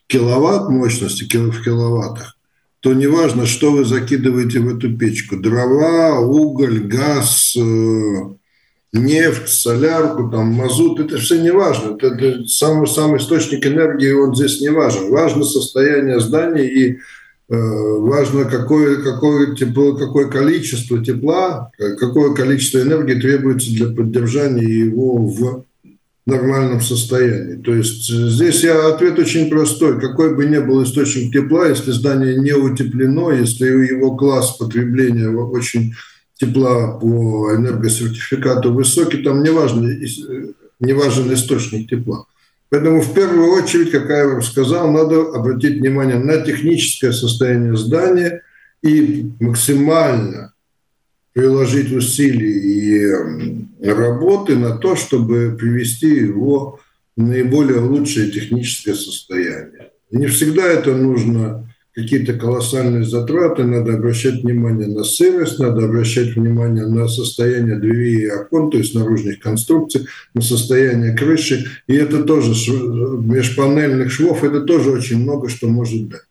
киловатт 0.07 0.69
мощности 0.69 1.23
в 1.23 1.63
киловаттах, 1.63 2.37
то 2.79 2.93
неважно, 2.93 3.45
что 3.45 3.71
вы 3.71 3.85
закидываете 3.85 4.59
в 4.59 4.75
эту 4.75 4.95
печку. 4.95 5.37
Дрова, 5.37 6.19
уголь, 6.19 6.79
газ, 6.81 7.55
э, 7.55 8.15
нефть, 8.91 9.47
солярку, 9.47 10.29
там, 10.29 10.47
мазут, 10.47 10.99
это 10.99 11.17
все 11.17 11.41
не 11.41 11.51
важно. 11.51 11.95
Это, 11.95 12.07
это 12.07 12.45
самый, 12.45 12.87
самый 12.87 13.19
источник 13.19 13.65
энергии, 13.65 14.11
он 14.11 14.35
здесь 14.35 14.61
не 14.61 14.69
важен. 14.69 15.09
Важно 15.09 15.43
состояние 15.43 16.19
здания 16.19 16.67
и 16.67 16.99
важно, 17.55 18.45
какое, 18.45 19.01
какое, 19.01 19.55
тепло, 19.55 19.95
какое 19.95 20.27
количество 20.27 21.03
тепла, 21.03 21.71
какое 21.77 22.33
количество 22.33 22.79
энергии 22.79 23.19
требуется 23.19 23.71
для 23.71 23.87
поддержания 23.87 24.67
его 24.67 25.17
в 25.25 25.65
нормальном 26.25 26.81
состоянии. 26.81 27.61
То 27.61 27.73
есть 27.75 28.09
э, 28.09 28.29
здесь 28.29 28.63
я 28.63 28.87
ответ 28.87 29.19
очень 29.19 29.49
простой. 29.49 29.99
Какой 29.99 30.35
бы 30.35 30.45
ни 30.45 30.57
был 30.57 30.83
источник 30.83 31.33
тепла, 31.33 31.67
если 31.67 31.91
здание 31.91 32.37
не 32.37 32.53
утеплено, 32.53 33.31
если 33.31 33.65
его 33.65 34.15
класс 34.15 34.55
потребления 34.57 35.29
очень 35.29 35.93
тепла 36.35 36.97
по 36.97 37.53
энергосертификату 37.55 38.73
высокий, 38.73 39.17
там 39.17 39.43
не, 39.43 39.49
важно, 39.49 39.93
не 40.79 40.93
важен 40.93 41.33
источник 41.33 41.89
тепла. 41.89 42.25
Поэтому 42.73 43.01
в 43.01 43.13
первую 43.13 43.51
очередь, 43.51 43.91
как 43.91 44.09
я 44.09 44.27
вам 44.27 44.41
сказал, 44.41 44.91
надо 44.91 45.21
обратить 45.35 45.77
внимание 45.77 46.17
на 46.17 46.41
техническое 46.41 47.11
состояние 47.11 47.77
здания 47.77 48.41
и 48.81 49.29
максимально 49.39 50.55
приложить 51.33 51.91
усилий 51.91 52.49
и 53.79 53.85
работы 53.85 54.55
на 54.55 54.75
то, 54.75 54.95
чтобы 54.95 55.55
привести 55.55 56.15
его 56.15 56.79
в 57.15 57.21
наиболее 57.21 57.77
лучшее 57.77 58.31
техническое 58.31 58.95
состояние. 58.95 59.91
Не 60.09 60.25
всегда 60.25 60.63
это 60.63 60.95
нужно 60.95 61.72
какие-то 61.93 62.33
колоссальные 62.33 63.05
затраты, 63.05 63.63
надо 63.63 63.93
обращать 63.93 64.43
внимание 64.43 64.87
на 64.87 65.03
сырость, 65.03 65.59
надо 65.59 65.85
обращать 65.85 66.35
внимание 66.35 66.87
на 66.87 67.07
состояние 67.07 67.77
дверей 67.77 68.25
и 68.25 68.31
окон, 68.31 68.71
то 68.71 68.77
есть 68.77 68.95
наружных 68.95 69.39
конструкций, 69.39 70.07
на 70.33 70.41
состояние 70.41 71.15
крыши. 71.15 71.65
И 71.87 71.93
это 71.93 72.23
тоже, 72.23 72.51
межпанельных 72.51 74.11
швов, 74.11 74.43
это 74.43 74.61
тоже 74.61 74.89
очень 74.91 75.19
много 75.19 75.49
что 75.49 75.67
может 75.67 76.09
дать. 76.09 76.21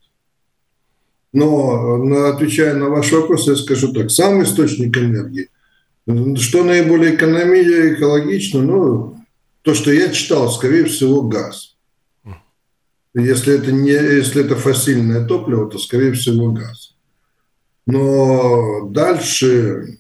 Но, 1.33 2.27
отвечая 2.29 2.75
на 2.75 2.91
ваш 2.91 3.13
вопрос, 3.13 3.47
я 3.47 3.55
скажу 3.57 3.93
так. 3.93 4.11
Сам 4.11 4.43
источник 4.43 4.97
энергии, 4.99 5.49
что 6.37 6.65
наиболее 6.65 7.15
экономично, 7.15 7.95
экологично, 7.95 8.63
ну, 8.63 9.17
то, 9.63 9.75
что 9.75 9.93
я 9.93 10.11
читал, 10.11 10.51
скорее 10.51 10.85
всего, 10.85 11.23
газ. 11.23 11.72
Если 13.15 13.55
это, 13.59 13.73
не, 13.73 13.91
если 13.91 14.45
это 14.45 14.57
фасильное 14.57 15.27
топливо, 15.27 15.71
то, 15.71 15.79
скорее 15.79 16.13
всего, 16.13 16.53
газ. 16.53 16.95
Но 17.87 18.89
дальше, 18.89 19.99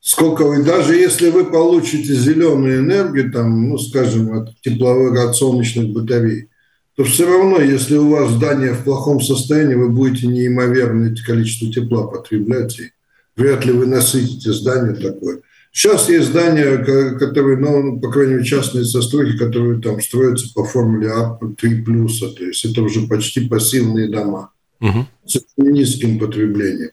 сколько 0.00 0.44
вы, 0.44 0.64
даже 0.64 0.96
если 0.96 1.30
вы 1.30 1.44
получите 1.44 2.14
зеленую 2.14 2.80
энергию, 2.80 3.30
там, 3.30 3.68
ну, 3.68 3.78
скажем, 3.78 4.32
от 4.32 4.60
тепловых, 4.62 5.18
от 5.20 5.36
солнечных 5.36 5.90
батарей, 5.90 6.48
то 6.96 7.04
все 7.04 7.26
равно, 7.26 7.60
если 7.60 7.96
у 7.96 8.10
вас 8.10 8.32
здание 8.32 8.72
в 8.72 8.82
плохом 8.82 9.20
состоянии, 9.20 9.74
вы 9.74 9.90
будете 9.90 10.26
неимоверное 10.26 11.14
количество 11.24 11.72
тепла 11.72 12.08
потреблять, 12.08 12.80
и 12.80 12.90
вряд 13.36 13.64
ли 13.64 13.72
вы 13.72 13.86
насытите 13.86 14.52
здание 14.52 14.94
такое. 14.94 15.40
Сейчас 15.72 16.08
есть 16.08 16.28
здания, 16.28 16.78
которые, 17.18 17.56
ну, 17.58 18.00
по 18.00 18.10
крайней 18.10 18.34
мере, 18.34 18.44
частные 18.44 18.84
застройки, 18.84 19.38
которые 19.38 19.80
там 19.80 20.00
строятся 20.00 20.52
по 20.52 20.64
формуле 20.64 21.08
А3+, 21.08 21.84
то 21.84 22.44
есть 22.44 22.64
это 22.64 22.82
уже 22.82 23.06
почти 23.06 23.48
пассивные 23.48 24.08
дома 24.08 24.50
угу. 24.80 25.06
с 25.24 25.40
низким 25.56 26.18
потреблением. 26.18 26.90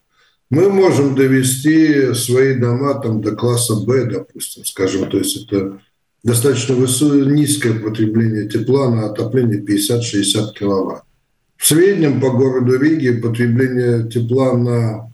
Мы 0.50 0.70
можем 0.70 1.16
довести 1.16 2.14
свои 2.14 2.56
дома 2.56 2.94
там, 3.02 3.22
до 3.22 3.36
класса 3.36 3.76
Б, 3.76 4.06
допустим, 4.06 4.64
скажем, 4.64 5.10
то 5.10 5.18
есть 5.18 5.46
это 5.46 5.82
достаточно 6.24 6.76
высокое, 6.76 7.26
низкое 7.26 7.80
потребление 7.80 8.48
тепла 8.48 8.90
на 8.90 9.08
отопление 9.08 9.62
50-60 9.62 10.54
киловатт. 10.54 11.04
В 11.58 11.68
среднем 11.68 12.22
по 12.22 12.30
городу 12.30 12.80
Риге 12.80 13.14
потребление 13.14 14.08
тепла 14.10 14.56
на 14.56 15.12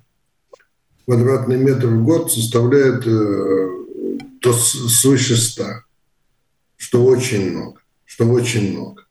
квадратный 1.05 1.57
метр 1.57 1.87
в 1.87 2.03
год 2.03 2.31
составляет 2.31 3.05
э, 3.05 3.69
то 4.41 4.53
свыше 4.53 5.35
100, 5.35 5.63
что 6.77 7.05
очень 7.05 7.51
много, 7.51 7.81
что 8.05 8.25
очень 8.25 8.73
много. 8.73 9.03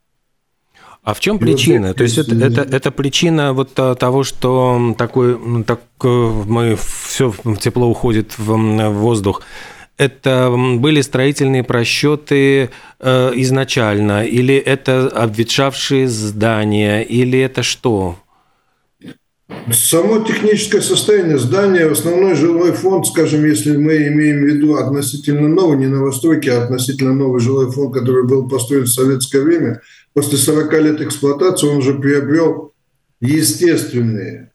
А 1.03 1.15
в 1.15 1.21
чем 1.21 1.39
причина? 1.39 1.89
Вот, 1.89 1.97
То 1.97 2.05
есть 2.05 2.17
это, 2.17 2.35
это, 2.37 2.61
это 2.61 2.91
причина 2.93 3.53
вот 3.53 3.75
того, 3.75 4.23
что 4.23 4.95
такой, 4.97 5.65
так, 5.65 5.81
мы 6.03 6.77
все 6.77 7.35
тепло 7.61 7.89
уходит 7.89 8.39
в, 8.39 8.55
в 8.55 8.93
воздух. 8.93 9.43
Это 9.99 10.55
были 10.79 11.01
строительные 11.01 11.65
просчеты 11.65 12.71
э, 13.01 13.33
изначально, 13.35 14.25
или 14.25 14.55
это 14.55 15.09
обветшавшие 15.09 16.09
здания, 16.09 17.03
или 17.03 17.39
это 17.39 17.63
что? 17.63 18.17
Само 19.73 20.25
техническое 20.25 20.81
состояние 20.81 21.39
здания, 21.39 21.87
основной 21.87 22.35
жилой 22.35 22.73
фонд, 22.73 23.07
скажем, 23.07 23.45
если 23.45 23.77
мы 23.77 24.09
имеем 24.09 24.43
в 24.43 24.47
виду 24.47 24.75
относительно 24.75 25.49
новый, 25.49 25.79
не 25.79 25.87
новостройки, 25.87 26.49
а 26.49 26.65
относительно 26.65 27.15
новый 27.15 27.41
жилой 27.41 27.71
фонд, 27.71 27.95
который 27.95 28.25
был 28.25 28.49
построен 28.49 28.85
в 28.85 28.93
советское 28.93 29.43
время, 29.43 29.81
после 30.15 30.39
40 30.39 30.73
лет 30.83 31.01
эксплуатации 31.01 31.69
он 31.69 31.77
уже 31.79 31.95
приобрел 31.95 32.73
естественные 33.21 34.53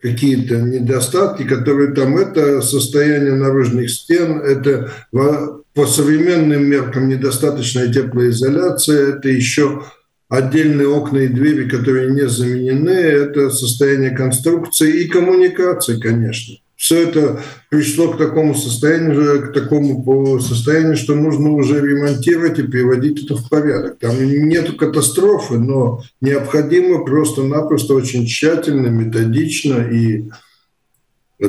какие-то 0.00 0.56
недостатки, 0.56 1.44
которые 1.44 1.94
там, 1.94 2.16
это 2.16 2.60
состояние 2.60 3.34
наружных 3.34 3.88
стен, 3.88 4.40
это 4.40 4.92
по 5.12 5.86
современным 5.86 6.64
меркам 6.64 7.08
недостаточная 7.08 7.92
теплоизоляция, 7.92 9.14
это 9.14 9.28
еще 9.28 9.84
отдельные 10.32 10.88
окна 10.88 11.18
и 11.18 11.28
двери, 11.28 11.68
которые 11.68 12.10
не 12.10 12.26
заменены, 12.26 12.88
это 12.88 13.50
состояние 13.50 14.12
конструкции 14.12 15.02
и 15.02 15.08
коммуникации, 15.08 16.00
конечно. 16.00 16.56
Все 16.74 17.06
это 17.06 17.42
пришло 17.68 18.12
к 18.12 18.16
такому 18.16 18.54
состоянию, 18.54 19.42
к 19.42 19.52
такому 19.52 20.40
состоянию, 20.40 20.96
что 20.96 21.14
нужно 21.14 21.50
уже 21.50 21.80
ремонтировать 21.80 22.58
и 22.58 22.62
приводить 22.62 23.24
это 23.24 23.36
в 23.36 23.46
порядок. 23.50 23.98
Там 23.98 24.16
нет 24.18 24.74
катастрофы, 24.78 25.58
но 25.58 26.02
необходимо 26.22 27.04
просто-напросто 27.04 27.92
очень 27.92 28.24
тщательно, 28.24 28.86
методично 28.86 29.86
и 29.86 30.30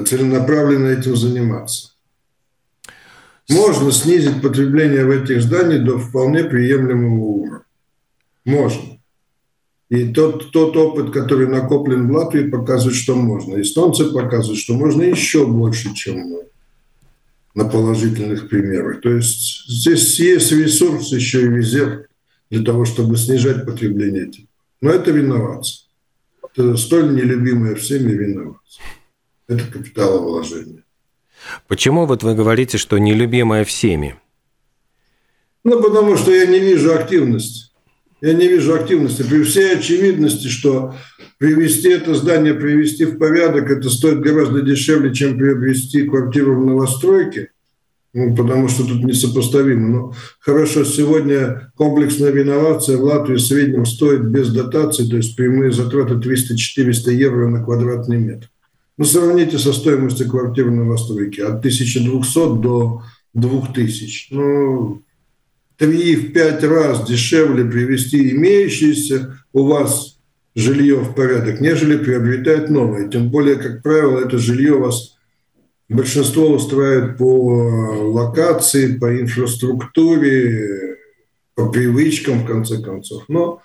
целенаправленно 0.06 0.88
этим 0.88 1.16
заниматься. 1.16 1.92
Можно 3.50 3.94
снизить 3.94 4.42
потребление 4.42 5.06
в 5.06 5.10
этих 5.10 5.42
зданиях 5.42 5.86
до 5.86 5.98
вполне 5.98 6.44
приемлемого 6.44 7.22
уровня. 7.22 7.63
Можно. 8.46 9.00
И 9.90 10.12
тот, 10.12 10.52
тот 10.52 10.76
опыт, 10.76 11.12
который 11.12 11.48
накоплен 11.48 12.08
в 12.08 12.12
Латвии, 12.12 12.50
показывает, 12.50 12.96
что 12.96 13.16
можно. 13.16 13.62
Эстонцы 13.62 14.06
показывают, 14.12 14.60
что 14.60 14.74
можно 14.74 15.04
еще 15.04 15.46
больше, 15.46 15.94
чем 15.94 16.18
мы 16.18 16.44
на 17.54 17.66
положительных 17.66 18.50
примерах. 18.50 19.02
То 19.02 19.10
есть 19.10 19.68
здесь 19.68 20.20
есть 20.20 20.52
ресурс 20.52 21.12
еще 21.12 21.44
и 21.44 21.50
резерв 21.50 22.08
для 22.50 22.64
того, 22.64 22.86
чтобы 22.86 23.18
снижать 23.18 23.66
потребление 23.66 24.28
этих. 24.28 24.46
Но 24.82 24.90
это 24.90 25.12
виноватство. 25.12 25.90
Это 26.42 26.76
столь 26.78 27.16
нелюбимое 27.16 27.76
всеми 27.76 28.12
виноватство. 28.12 28.84
Это 29.48 29.66
капиталовложение. 29.66 30.84
Почему 31.68 32.06
вот 32.06 32.24
вы 32.24 32.36
говорите, 32.36 32.78
что 32.78 32.98
нелюбимое 32.98 33.66
всеми? 33.66 34.20
Ну, 35.64 35.82
потому 35.82 36.18
что 36.18 36.32
я 36.32 36.46
не 36.46 36.60
вижу 36.60 36.94
активности. 36.94 37.73
Я 38.24 38.32
не 38.32 38.48
вижу 38.48 38.74
активности. 38.74 39.22
При 39.22 39.44
всей 39.44 39.76
очевидности, 39.76 40.48
что 40.48 40.96
привести 41.40 41.90
это 41.90 42.16
здание, 42.16 42.54
привести 42.54 43.04
в 43.04 43.18
порядок, 43.18 43.70
это 43.70 43.90
стоит 43.90 44.22
гораздо 44.22 44.62
дешевле, 44.62 45.14
чем 45.14 45.38
приобрести 45.38 46.04
квартиру 46.04 46.56
в 46.56 46.66
новостройке, 46.66 47.50
ну, 48.14 48.34
потому 48.34 48.70
что 48.70 48.88
тут 48.88 49.04
несопоставимо. 49.04 49.90
Но 49.90 50.14
хорошо, 50.40 50.86
сегодня 50.86 51.74
комплексная 51.76 52.32
реновация 52.32 52.96
в 52.96 53.04
Латвии 53.04 53.36
в 53.36 53.42
среднем 53.42 53.86
стоит 53.86 54.24
без 54.24 54.54
дотации, 54.54 55.04
то 55.04 55.18
есть 55.18 55.36
прямые 55.36 55.74
затраты 55.74 56.14
300-400 56.14 57.12
евро 57.12 57.50
на 57.50 57.62
квадратный 57.62 58.20
метр. 58.20 58.50
Ну, 58.98 59.04
сравните 59.04 59.60
со 59.60 59.74
стоимостью 59.74 60.30
квартиры 60.30 60.72
в 60.72 60.76
новостройке 60.76 61.44
от 61.44 61.60
1200 61.60 62.62
до 62.62 63.02
2000. 63.34 64.28
Ну, 64.34 65.02
три 65.84 66.16
в 66.16 66.32
пять 66.32 66.64
раз 66.64 67.06
дешевле 67.06 67.66
привести 67.66 68.32
имеющееся 68.32 69.38
у 69.52 69.66
вас 69.66 70.18
жилье 70.56 70.96
в 70.96 71.14
порядок, 71.14 71.60
нежели 71.60 71.98
приобретать 71.98 72.70
новое. 72.70 73.10
Тем 73.10 73.30
более, 73.30 73.58
как 73.58 73.84
правило, 73.84 74.20
это 74.20 74.38
жилье 74.38 74.78
вас 74.78 75.18
большинство 75.90 76.48
устраивает 76.52 77.18
по 77.18 77.26
локации, 78.14 78.98
по 78.98 79.20
инфраструктуре, 79.20 80.96
по 81.54 81.70
привычкам, 81.70 82.44
в 82.44 82.48
конце 82.48 82.82
концов. 82.82 83.26
Но 83.28 83.62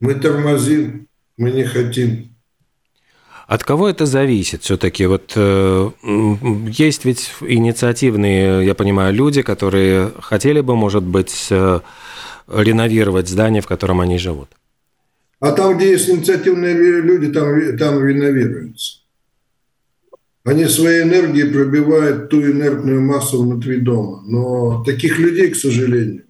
мы 0.00 0.14
тормозим, 0.14 1.06
мы 1.36 1.50
не 1.50 1.64
хотим. 1.64 2.29
От 3.50 3.64
кого 3.64 3.88
это 3.88 4.06
зависит 4.06 4.62
все-таки? 4.62 5.06
Вот 5.06 5.32
э, 5.34 5.90
есть 6.68 7.04
ведь 7.04 7.32
инициативные, 7.40 8.64
я 8.64 8.76
понимаю, 8.76 9.12
люди, 9.12 9.42
которые 9.42 10.12
хотели 10.20 10.60
бы, 10.60 10.76
может 10.76 11.02
быть, 11.02 11.48
э, 11.50 11.80
реновировать 12.46 13.28
здание, 13.28 13.60
в 13.60 13.66
котором 13.66 14.00
они 14.00 14.18
живут. 14.18 14.50
А 15.40 15.50
там, 15.50 15.76
где 15.76 15.90
есть 15.90 16.08
инициативные 16.08 16.74
люди, 16.74 17.32
там, 17.32 17.76
там 17.76 18.06
реновируются. 18.06 18.98
Они 20.44 20.66
своей 20.66 21.02
энергией 21.02 21.52
пробивают 21.52 22.30
ту 22.30 22.40
инертную 22.40 23.02
массу 23.02 23.42
внутри 23.42 23.80
дома. 23.80 24.22
Но 24.26 24.84
таких 24.84 25.18
людей, 25.18 25.50
к 25.50 25.56
сожалению, 25.56 26.22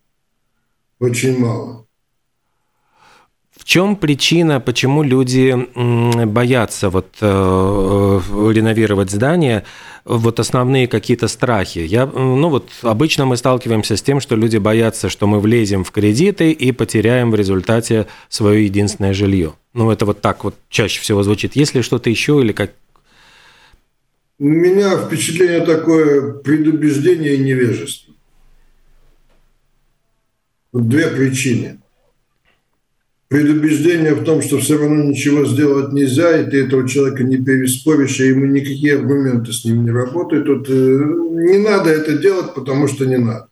очень 0.98 1.38
мало. 1.38 1.86
Чем 3.70 3.94
причина, 3.94 4.58
почему 4.58 5.04
люди 5.04 5.54
боятся 6.26 6.90
вот 6.90 7.06
э, 7.20 8.20
реновировать 8.52 9.12
здание, 9.12 9.62
вот 10.04 10.40
основные 10.40 10.88
какие-то 10.88 11.28
страхи. 11.28 11.78
Я, 11.78 12.06
ну 12.06 12.48
вот 12.48 12.68
обычно 12.82 13.26
мы 13.26 13.36
сталкиваемся 13.36 13.96
с 13.96 14.02
тем, 14.02 14.18
что 14.18 14.34
люди 14.34 14.56
боятся, 14.56 15.08
что 15.08 15.28
мы 15.28 15.38
влезем 15.38 15.84
в 15.84 15.92
кредиты 15.92 16.50
и 16.50 16.72
потеряем 16.72 17.30
в 17.30 17.36
результате 17.36 18.08
свое 18.28 18.64
единственное 18.64 19.14
жилье. 19.14 19.54
Ну 19.72 19.92
это 19.92 20.04
вот 20.04 20.20
так 20.20 20.42
вот 20.42 20.56
чаще 20.68 21.00
всего 21.00 21.22
звучит. 21.22 21.54
Есть 21.54 21.76
ли 21.76 21.82
что-то 21.82 22.10
еще 22.10 22.40
или 22.40 22.50
как? 22.50 22.72
У 24.40 24.48
меня 24.48 24.98
впечатление 24.98 25.60
такое 25.60 26.32
предубеждение 26.32 27.36
и 27.36 27.38
невежество. 27.38 28.14
Две 30.72 31.06
причины 31.06 31.79
предубеждение 33.30 34.14
в 34.14 34.24
том, 34.24 34.42
что 34.42 34.58
все 34.58 34.76
равно 34.76 35.04
ничего 35.04 35.46
сделать 35.46 35.92
нельзя, 35.92 36.40
и 36.40 36.50
ты 36.50 36.64
этого 36.64 36.86
человека 36.88 37.22
не 37.22 37.36
переспоришь, 37.36 38.18
и 38.18 38.26
ему 38.26 38.44
никакие 38.46 38.96
аргументы 38.96 39.52
с 39.52 39.64
ним 39.64 39.84
не 39.84 39.92
работают. 39.92 40.46
Тут 40.46 40.68
э, 40.68 40.72
не 40.72 41.58
надо 41.58 41.90
это 41.90 42.18
делать, 42.18 42.54
потому 42.54 42.88
что 42.88 43.06
не 43.06 43.18
надо. 43.18 43.46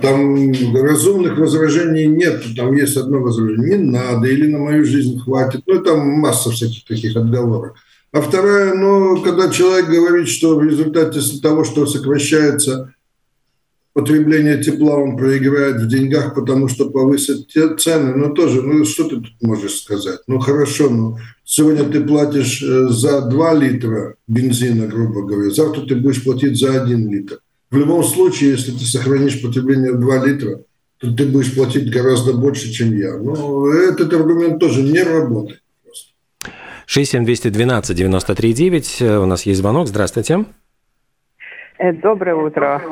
Там 0.00 0.52
разумных 0.74 1.36
возражений 1.36 2.06
нет, 2.06 2.42
там 2.56 2.74
есть 2.74 2.96
одно 2.96 3.18
возражение, 3.18 3.76
не 3.76 3.90
надо, 3.90 4.26
или 4.26 4.50
на 4.50 4.58
мою 4.58 4.86
жизнь 4.86 5.20
хватит. 5.20 5.60
Ну, 5.66 5.82
там 5.82 6.08
масса 6.08 6.50
всяких 6.50 6.86
таких 6.86 7.14
отговорок. 7.16 7.74
А 8.10 8.22
вторая, 8.22 8.72
ну, 8.72 9.22
когда 9.22 9.50
человек 9.50 9.90
говорит, 9.90 10.28
что 10.28 10.56
в 10.56 10.64
результате 10.64 11.20
того, 11.42 11.62
что 11.62 11.84
сокращается 11.84 12.94
потребление 13.94 14.62
тепла 14.62 14.96
он 14.96 15.16
проиграет 15.16 15.76
в 15.76 15.88
деньгах, 15.88 16.34
потому 16.34 16.68
что 16.68 16.90
повысят 16.90 17.48
те 17.48 17.74
цены. 17.76 18.14
Ну, 18.14 18.34
тоже, 18.34 18.60
ну, 18.60 18.84
что 18.84 19.04
ты 19.04 19.16
тут 19.16 19.32
можешь 19.40 19.80
сказать? 19.80 20.18
Ну, 20.26 20.38
хорошо, 20.40 20.90
ну, 20.90 21.16
сегодня 21.44 21.84
ты 21.84 22.00
платишь 22.04 22.62
э, 22.62 22.88
за 22.88 23.22
2 23.22 23.54
литра 23.54 24.16
бензина, 24.26 24.86
грубо 24.86 25.22
говоря, 25.22 25.50
завтра 25.50 25.82
ты 25.86 25.96
будешь 25.96 26.22
платить 26.22 26.58
за 26.58 26.82
1 26.82 27.10
литр. 27.10 27.38
В 27.70 27.78
любом 27.78 28.04
случае, 28.04 28.50
если 28.50 28.72
ты 28.72 28.84
сохранишь 28.84 29.40
потребление 29.40 29.92
в 29.92 30.00
2 30.00 30.26
литра, 30.26 30.60
то 30.98 31.14
ты 31.14 31.26
будешь 31.26 31.54
платить 31.54 31.90
гораздо 31.90 32.32
больше, 32.34 32.72
чем 32.72 32.96
я. 32.96 33.16
Но 33.16 33.68
этот 33.68 34.12
аргумент 34.12 34.58
тоже 34.58 34.82
не 34.82 35.02
работает. 35.02 35.60
67212 36.86 37.96
93 37.96 39.18
У 39.18 39.26
нас 39.26 39.46
есть 39.46 39.60
звонок. 39.60 39.88
Здравствуйте. 39.88 40.44
Э, 41.78 41.92
доброе 41.92 42.34
утро. 42.34 42.82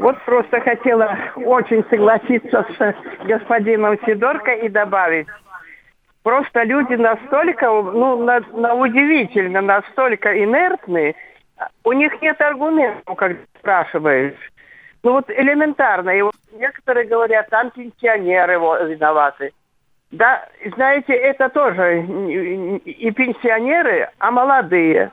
Вот 0.00 0.18
просто 0.24 0.60
хотела 0.60 1.14
очень 1.36 1.84
согласиться 1.90 2.66
с 2.78 3.26
господином 3.26 3.98
Сидорко 4.06 4.52
и 4.52 4.70
добавить. 4.70 5.26
Просто 6.22 6.62
люди 6.62 6.94
настолько, 6.94 7.66
ну, 7.66 8.22
на, 8.24 8.40
на 8.54 8.74
удивительно, 8.74 9.60
настолько 9.60 10.42
инертны, 10.42 11.14
у 11.84 11.92
них 11.92 12.20
нет 12.22 12.40
аргументов, 12.40 13.14
когда 13.16 13.40
спрашиваешь. 13.58 14.38
Ну 15.02 15.12
вот 15.12 15.28
элементарно. 15.28 16.10
И 16.10 16.22
вот 16.22 16.34
некоторые 16.52 17.06
говорят, 17.06 17.50
там 17.50 17.70
пенсионеры 17.70 18.54
виноваты. 18.54 19.52
Да, 20.12 20.48
знаете, 20.76 21.12
это 21.12 21.50
тоже 21.50 22.02
и 22.84 23.10
пенсионеры, 23.10 24.08
а 24.18 24.30
молодые. 24.30 25.10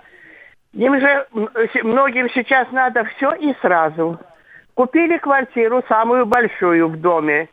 Им 0.73 0.97
же 0.97 1.28
многим 1.84 2.30
сейчас 2.30 2.71
надо 2.71 3.04
все 3.04 3.34
и 3.34 3.54
сразу. 3.62 4.17
Купили 4.78 5.18
квартиру 5.18 5.84
самую 5.90 6.28
большую 6.28 6.90
в 6.90 6.98
доме. 6.98 7.50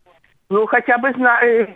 Ну, 0.50 0.66
хотя 0.66 0.98
бы 0.98 1.10
знали, 1.12 1.74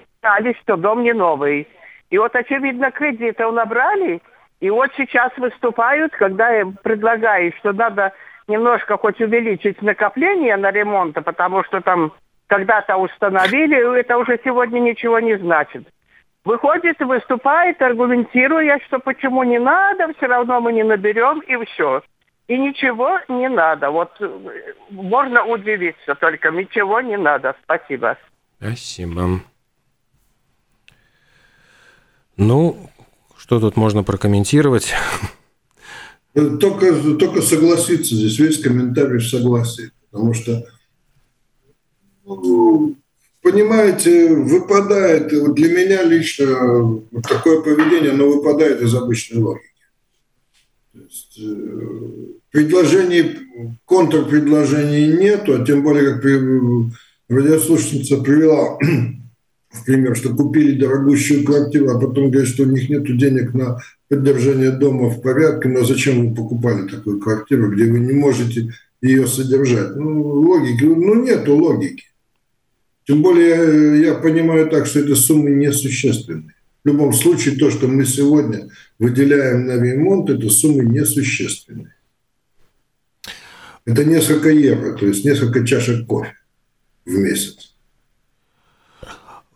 что 0.61 0.77
дом 0.77 1.03
не 1.03 1.15
новый. 1.15 1.67
И 2.11 2.19
вот, 2.19 2.37
очевидно, 2.37 2.91
кредитов 2.91 3.55
набрали, 3.55 4.21
и 4.61 4.69
вот 4.69 4.91
сейчас 4.95 5.33
выступают, 5.39 6.13
когда 6.13 6.61
им 6.61 6.77
предлагают, 6.83 7.57
что 7.57 7.73
надо 7.73 8.13
немножко 8.47 8.99
хоть 8.99 9.23
увеличить 9.23 9.81
накопление 9.81 10.59
на 10.59 10.71
ремонт, 10.71 11.15
потому 11.25 11.65
что 11.65 11.81
там 11.81 12.13
когда-то 12.47 12.99
установили, 12.99 13.99
это 13.99 14.19
уже 14.19 14.39
сегодня 14.45 14.81
ничего 14.81 15.19
не 15.19 15.39
значит. 15.39 15.89
Выходит, 16.45 17.01
выступает, 17.01 17.81
аргументируя, 17.81 18.79
что 18.87 18.99
почему 18.99 19.45
не 19.45 19.59
надо, 19.59 20.13
все 20.13 20.27
равно 20.27 20.61
мы 20.61 20.75
не 20.75 20.83
наберем, 20.83 21.41
и 21.41 21.65
все. 21.65 22.03
И 22.49 22.57
ничего 22.57 23.19
не 23.29 23.49
надо. 23.49 23.91
Вот 23.91 24.11
э, 24.21 24.75
можно 24.91 25.45
удивиться, 25.45 26.15
только 26.15 26.51
ничего 26.51 27.01
не 27.03 27.19
надо. 27.19 27.55
Спасибо. 27.63 28.17
Спасибо. 28.59 29.41
Ну, 32.39 32.91
что 33.37 33.61
тут 33.61 33.77
можно 33.77 34.03
прокомментировать? 34.03 34.95
Ну, 36.35 36.59
только, 36.59 36.95
только 37.19 37.43
согласиться. 37.43 38.15
Здесь 38.15 38.39
весь 38.39 38.63
комментарий 38.63 39.19
в 39.19 39.29
согласии. 39.29 39.91
Потому 40.11 40.33
что, 40.33 40.65
ну, 42.25 42.97
понимаете, 43.43 44.35
выпадает, 44.35 45.29
для 45.55 45.69
меня 45.69 46.03
лично 46.03 47.03
такое 47.29 47.61
поведение, 47.61 48.13
оно 48.13 48.29
выпадает 48.29 48.81
из 48.81 48.95
обычной 48.95 49.43
логики. 49.43 49.69
Есть, 51.05 51.39
э, 51.39 52.33
предложений, 52.51 53.37
контрпредложений 53.85 55.19
нету, 55.19 55.61
а 55.61 55.65
тем 55.65 55.83
более, 55.83 56.15
как 56.15 56.25
радиослушательница 57.29 58.19
привела 58.19 58.79
в 59.71 59.85
пример, 59.85 60.17
что 60.17 60.35
купили 60.35 60.79
дорогущую 60.79 61.45
квартиру, 61.45 61.91
а 61.91 62.01
потом 62.01 62.31
говорят, 62.31 62.49
что 62.49 62.65
у 62.65 62.67
них 62.67 62.89
нет 62.89 63.05
денег 63.17 63.55
на 63.55 63.79
поддержание 64.09 64.71
дома 64.71 65.09
в 65.09 65.21
порядке, 65.21 65.69
но 65.69 65.85
зачем 65.85 66.29
вы 66.29 66.35
покупали 66.35 66.89
такую 66.89 67.21
квартиру, 67.21 67.71
где 67.71 67.85
вы 67.85 68.01
не 68.01 68.15
можете 68.15 68.73
ее 69.01 69.27
содержать? 69.27 69.95
Ну, 69.95 70.23
логики, 70.23 70.85
ну, 70.85 71.23
нету 71.23 71.55
логики. 71.55 72.05
Тем 73.07 73.23
более 73.23 74.03
я 74.03 74.15
понимаю 74.15 74.69
так, 74.69 74.87
что 74.87 75.01
это 75.01 75.15
суммы 75.15 75.51
несущественные. 75.51 76.55
В 76.85 76.89
любом 76.89 77.13
случае, 77.13 77.57
то, 77.57 77.71
что 77.71 77.89
мы 77.89 78.05
сегодня 78.05 78.69
выделяем 78.99 79.67
на 79.67 79.83
ремонт, 79.83 80.31
это 80.31 80.49
суммы 80.49 80.85
несущественные. 80.85 81.95
Это 83.85 84.05
несколько 84.05 84.51
евро, 84.51 84.97
то 84.97 85.07
есть 85.07 85.25
несколько 85.25 85.67
чашек 85.67 86.07
кофе 86.07 86.35
в 87.05 87.13
месяц. 87.13 87.75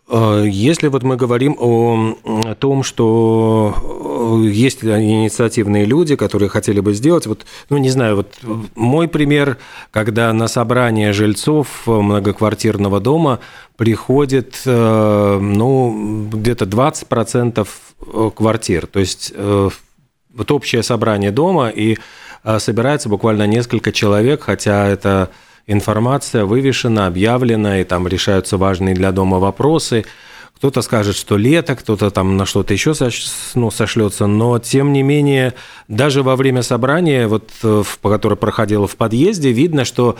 А, 0.07 0.43
если 0.43 0.87
вот 0.89 1.03
мы 1.03 1.15
говорим 1.15 1.55
о 1.59 2.55
том, 2.59 2.83
что 2.83 4.41
э, 4.43 4.49
есть 4.49 4.83
инициативные 4.83 5.85
люди, 5.85 6.15
которые 6.15 6.49
хотели 6.49 6.81
бы 6.81 6.93
сделать, 6.93 7.25
вот, 7.25 7.45
ну, 7.69 7.77
не 7.77 7.89
знаю, 7.89 8.17
вот 8.17 8.37
мой 8.75 9.07
пример, 9.07 9.57
когда 9.91 10.33
на 10.33 10.47
собрание 10.47 11.13
жильцов 11.13 11.83
многоквартирного 11.85 12.99
дома 12.99 13.39
приходит, 13.77 14.61
э, 14.65 15.39
ну, 15.41 16.27
где-то 16.31 16.65
20% 16.65 17.67
квартир, 18.35 18.87
то 18.87 18.99
есть 18.99 19.31
э, 19.33 19.69
вот 20.33 20.51
общее 20.51 20.83
собрание 20.83 21.31
дома, 21.31 21.69
и 21.69 21.97
собирается 22.57 23.07
буквально 23.07 23.47
несколько 23.47 23.93
человек, 23.93 24.43
хотя 24.43 24.85
это 24.87 25.29
информация 25.67 26.45
вывешена, 26.45 27.07
объявлена, 27.07 27.81
и 27.81 27.83
там 27.83 28.07
решаются 28.07 28.57
важные 28.57 28.95
для 28.95 29.11
дома 29.11 29.39
вопросы. 29.39 30.05
Кто-то 30.55 30.81
скажет, 30.81 31.15
что 31.15 31.35
лето, 31.35 31.75
кто-то 31.75 32.09
там 32.09 32.37
на 32.37 32.45
что-то 32.45 32.73
еще 32.73 32.93
ну, 33.53 33.71
сошлется, 33.71 34.27
но 34.27 34.59
тем 34.59 34.93
не 34.93 35.03
менее, 35.03 35.53
даже 35.87 36.23
во 36.23 36.35
время 36.35 36.61
собрания, 36.61 37.27
вот, 37.27 37.49
э, 37.63 37.83
которое 38.01 38.35
проходило 38.35 38.87
в 38.87 38.95
подъезде, 38.95 39.51
видно, 39.51 39.83
что 39.83 40.17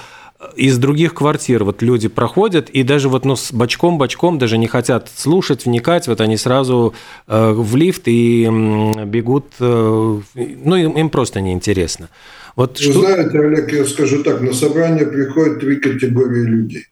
из 0.55 0.77
других 0.77 1.13
квартир 1.13 1.63
вот 1.63 1.81
люди 1.81 2.07
проходят 2.07 2.69
и 2.69 2.83
даже 2.83 3.09
вот 3.09 3.25
ну, 3.25 3.35
с 3.35 3.51
бочком-бочком 3.51 4.37
даже 4.37 4.57
не 4.57 4.67
хотят 4.67 5.09
слушать, 5.15 5.65
вникать, 5.65 6.07
вот 6.07 6.21
они 6.21 6.37
сразу 6.37 6.93
э, 7.27 7.51
в 7.51 7.75
лифт 7.75 8.07
и 8.07 8.45
э, 8.45 9.05
бегут, 9.05 9.45
э, 9.59 10.21
ну 10.33 10.75
им, 10.75 10.91
им 10.91 11.09
просто 11.09 11.41
неинтересно. 11.41 12.09
Вот 12.55 12.79
Вы 12.79 12.91
что... 12.91 13.01
знаете, 13.01 13.39
Олег, 13.39 13.71
я 13.71 13.85
скажу 13.85 14.23
так, 14.23 14.41
на 14.41 14.53
собрание 14.53 15.05
приходят 15.05 15.59
три 15.59 15.77
категории 15.77 16.45
людей. 16.45 16.85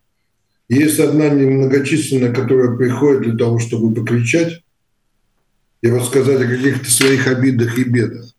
Есть 0.70 1.00
одна 1.00 1.30
немногочисленная, 1.30 2.34
которая 2.34 2.76
приходит 2.76 3.24
для 3.24 3.38
того, 3.38 3.60
чтобы 3.60 3.94
покричать 3.94 4.64
и 5.82 5.90
рассказать 5.90 6.42
о 6.42 6.48
каких-то 6.48 6.90
своих 6.90 7.28
обидах 7.28 7.78
и 7.78 7.84
бедах. 7.84 8.34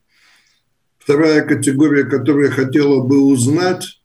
Вторая 0.98 1.42
категория, 1.42 2.04
которая 2.04 2.50
хотела 2.50 3.02
бы 3.02 3.20
узнать, 3.22 4.00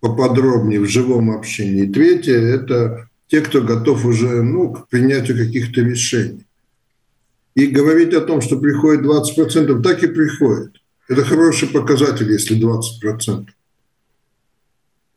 поподробнее 0.00 0.80
в 0.80 0.86
живом 0.86 1.30
общении. 1.30 1.90
Третье– 1.90 2.34
это 2.34 3.08
те, 3.28 3.40
кто 3.40 3.62
готов 3.62 4.04
уже 4.04 4.42
ну, 4.42 4.72
к 4.72 4.88
принятию 4.88 5.36
каких-то 5.36 5.80
решений. 5.80 6.46
И 7.54 7.66
говорить 7.66 8.12
о 8.14 8.20
том, 8.20 8.40
что 8.40 8.58
приходит 8.58 9.04
20%, 9.04 9.82
так 9.82 10.02
и 10.02 10.08
приходит. 10.08 10.76
Это 11.08 11.24
хороший 11.24 11.68
показатель, 11.68 12.30
если 12.30 12.56
20%. 12.56 13.46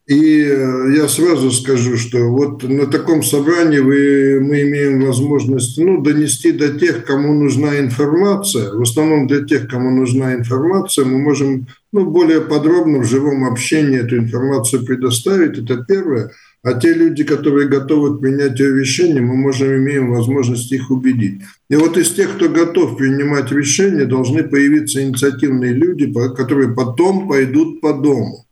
И 0.07 0.41
э, 0.41 0.95
я 0.95 1.09
сразу 1.09 1.51
скажу, 1.51 1.97
что 1.97 2.29
вот 2.29 2.63
на 2.63 2.87
таком 2.87 3.23
собрании 3.23 3.79
вы, 3.79 4.39
мы 4.41 4.61
имеем 4.61 5.05
возможность 5.05 5.77
ну, 5.77 6.01
донести 6.01 6.53
до 6.53 6.79
тех, 6.79 7.03
кому 7.03 7.33
нужна 7.33 7.77
информация. 7.79 8.71
В 8.73 8.81
основном 8.81 9.27
для 9.27 9.43
тех, 9.43 9.67
кому 9.67 9.91
нужна 9.91 10.33
информация, 10.33 11.03
мы 11.03 11.17
можем 11.17 11.67
ну, 11.91 12.05
более 12.05 12.39
подробно 12.39 12.99
в 12.99 13.03
живом 13.03 13.43
общении 13.43 13.99
эту 13.99 14.17
информацию 14.17 14.85
предоставить. 14.85 15.57
Это 15.57 15.83
первое. 15.85 16.31
А 16.67 16.73
те 16.73 16.93
люди, 16.93 17.23
которые 17.23 17.69
готовы 17.69 18.17
к 18.17 18.19
принятию 18.19 18.77
решения, 18.77 19.21
мы 19.21 19.37
можем, 19.37 19.73
имеем 19.77 20.11
возможность 20.11 20.69
их 20.73 20.91
убедить. 20.91 21.41
И 21.69 21.77
вот 21.77 21.97
из 21.97 22.13
тех, 22.13 22.35
кто 22.35 22.49
готов 22.49 22.97
принимать 22.97 23.49
решения, 23.53 24.03
должны 24.03 24.43
появиться 24.43 25.01
инициативные 25.01 25.71
люди, 25.71 26.11
которые 26.35 26.75
потом 26.75 27.29
пойдут 27.29 27.79
по 27.79 27.93
дому. 27.93 28.45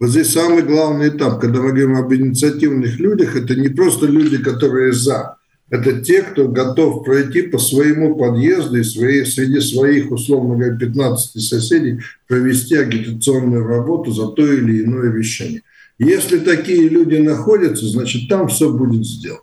Вот 0.00 0.10
здесь 0.10 0.32
самый 0.32 0.64
главный 0.64 1.10
этап, 1.10 1.40
когда 1.40 1.60
мы 1.60 1.68
говорим 1.68 1.94
об 1.94 2.12
инициативных 2.12 2.98
людях, 2.98 3.36
это 3.36 3.54
не 3.54 3.68
просто 3.68 4.06
люди, 4.06 4.38
которые 4.38 4.92
за, 4.92 5.36
это 5.70 6.00
те, 6.00 6.22
кто 6.22 6.48
готов 6.48 7.04
пройти 7.04 7.42
по 7.42 7.58
своему 7.58 8.16
подъезду 8.16 8.80
и 8.80 8.82
свои, 8.82 9.24
среди 9.24 9.60
своих, 9.60 10.10
условно 10.10 10.56
говоря, 10.56 10.76
15 10.76 11.40
соседей 11.40 12.00
провести 12.26 12.74
агитационную 12.74 13.64
работу 13.64 14.10
за 14.10 14.26
то 14.26 14.44
или 14.44 14.82
иное 14.82 15.12
решение. 15.12 15.62
Если 16.02 16.38
такие 16.40 16.88
люди 16.88 17.14
находятся, 17.14 17.86
значит, 17.86 18.28
там 18.28 18.48
все 18.48 18.72
будет 18.72 19.06
сделано. 19.06 19.42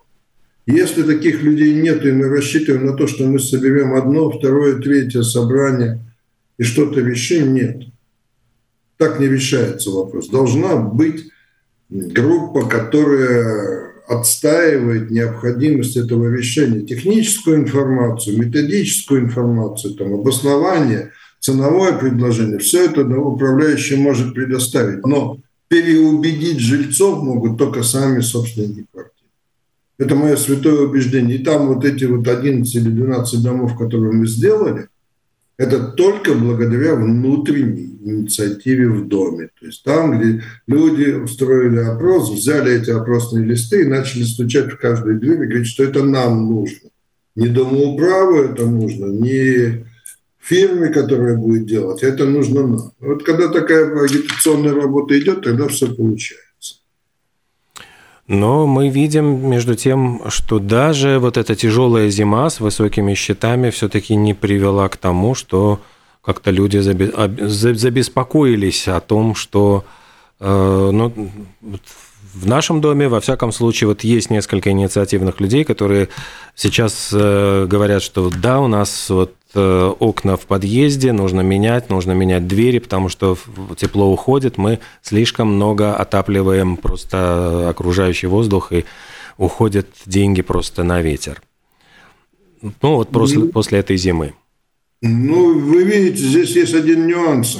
Если 0.66 1.02
таких 1.02 1.42
людей 1.42 1.72
нет, 1.80 2.04
и 2.04 2.12
мы 2.12 2.28
рассчитываем 2.28 2.84
на 2.84 2.92
то, 2.92 3.06
что 3.06 3.26
мы 3.26 3.38
соберем 3.38 3.94
одно, 3.94 4.30
второе, 4.30 4.78
третье 4.78 5.22
собрание 5.22 6.04
и 6.58 6.62
что-то 6.62 7.00
решим, 7.00 7.54
нет. 7.54 7.84
Так 8.98 9.18
не 9.18 9.26
решается 9.26 9.90
вопрос. 9.90 10.28
Должна 10.28 10.76
быть 10.76 11.30
группа, 11.88 12.68
которая 12.68 13.94
отстаивает 14.06 15.10
необходимость 15.10 15.96
этого 15.96 16.30
решения. 16.30 16.82
Техническую 16.82 17.56
информацию, 17.56 18.36
методическую 18.36 19.22
информацию, 19.22 19.94
там, 19.94 20.12
обоснование, 20.12 21.12
ценовое 21.38 21.94
предложение. 21.94 22.58
Все 22.58 22.84
это 22.84 23.00
управляющий 23.02 23.96
может 23.96 24.34
предоставить. 24.34 25.06
Но 25.06 25.40
переубедить 25.70 26.58
жильцов 26.58 27.22
могут 27.22 27.56
только 27.56 27.84
сами 27.84 28.20
собственники 28.20 28.86
квартир. 28.92 29.28
Это 29.98 30.16
мое 30.16 30.34
святое 30.34 30.80
убеждение. 30.80 31.36
И 31.36 31.44
там 31.44 31.68
вот 31.68 31.84
эти 31.84 32.04
вот 32.04 32.26
11 32.26 32.74
или 32.74 32.90
12 32.90 33.40
домов, 33.40 33.78
которые 33.78 34.12
мы 34.12 34.26
сделали, 34.26 34.88
это 35.58 35.78
только 35.92 36.34
благодаря 36.34 36.96
внутренней 36.96 37.98
инициативе 38.02 38.88
в 38.88 39.06
доме. 39.06 39.50
То 39.60 39.66
есть 39.66 39.84
там, 39.84 40.18
где 40.18 40.42
люди 40.66 41.12
устроили 41.12 41.78
опрос, 41.78 42.30
взяли 42.30 42.80
эти 42.80 42.90
опросные 42.90 43.44
листы 43.44 43.82
и 43.82 43.88
начали 43.88 44.24
стучать 44.24 44.72
в 44.72 44.76
каждую 44.76 45.20
дверь 45.20 45.44
и 45.44 45.46
говорить, 45.46 45.68
что 45.68 45.84
это 45.84 46.02
нам 46.02 46.50
нужно. 46.50 46.88
Не 47.36 47.46
домоуправу 47.46 48.38
это 48.38 48.66
нужно, 48.66 49.06
не 49.06 49.84
фирме, 50.40 50.88
которая 50.88 51.36
будет 51.36 51.66
делать, 51.66 52.02
это 52.02 52.24
нужно 52.24 52.66
нам. 52.66 52.92
Вот 53.00 53.22
когда 53.24 53.48
такая 53.48 53.86
агитационная 54.04 54.74
работа 54.74 55.18
идет, 55.18 55.42
тогда 55.42 55.68
все 55.68 55.94
получается. 55.94 56.76
Но 58.26 58.66
мы 58.66 58.90
видим, 58.90 59.50
между 59.50 59.74
тем, 59.74 60.22
что 60.28 60.58
даже 60.60 61.18
вот 61.18 61.36
эта 61.36 61.54
тяжелая 61.56 62.08
зима 62.10 62.48
с 62.48 62.60
высокими 62.60 63.14
счетами 63.14 63.70
все-таки 63.70 64.14
не 64.14 64.34
привела 64.34 64.88
к 64.88 64.96
тому, 64.96 65.34
что 65.34 65.80
как-то 66.22 66.52
люди 66.52 66.78
забеспокоились 66.78 68.88
о 68.88 69.00
том, 69.00 69.34
что 69.34 69.84
э, 70.38 70.90
ну, 70.92 71.12
в 72.34 72.46
нашем 72.46 72.80
доме, 72.80 73.08
во 73.08 73.20
всяком 73.20 73.52
случае, 73.52 73.88
вот 73.88 74.04
есть 74.04 74.30
несколько 74.30 74.70
инициативных 74.70 75.40
людей, 75.40 75.64
которые 75.64 76.08
сейчас 76.54 77.10
э, 77.12 77.66
говорят, 77.68 78.02
что 78.02 78.30
да, 78.30 78.60
у 78.60 78.66
нас 78.66 79.10
вот 79.10 79.34
Э, 79.52 79.92
окна 79.98 80.36
в 80.36 80.46
подъезде, 80.46 81.12
нужно 81.12 81.40
менять, 81.40 81.90
нужно 81.90 82.12
менять 82.12 82.46
двери, 82.46 82.78
потому 82.78 83.08
что 83.08 83.36
тепло 83.76 84.12
уходит, 84.12 84.58
мы 84.58 84.78
слишком 85.02 85.48
много 85.48 85.96
отапливаем 85.96 86.76
просто 86.76 87.68
окружающий 87.68 88.28
воздух, 88.28 88.72
и 88.72 88.84
уходят 89.38 89.88
деньги 90.06 90.42
просто 90.42 90.84
на 90.84 91.02
ветер. 91.02 91.42
Ну, 92.62 92.94
вот 92.94 93.08
после, 93.08 93.40
ну, 93.40 93.48
после 93.48 93.80
этой 93.80 93.96
зимы. 93.96 94.34
Ну, 95.02 95.58
вы 95.58 95.82
видите, 95.82 96.22
здесь 96.22 96.54
есть 96.54 96.74
один 96.74 97.08
нюанс. 97.08 97.58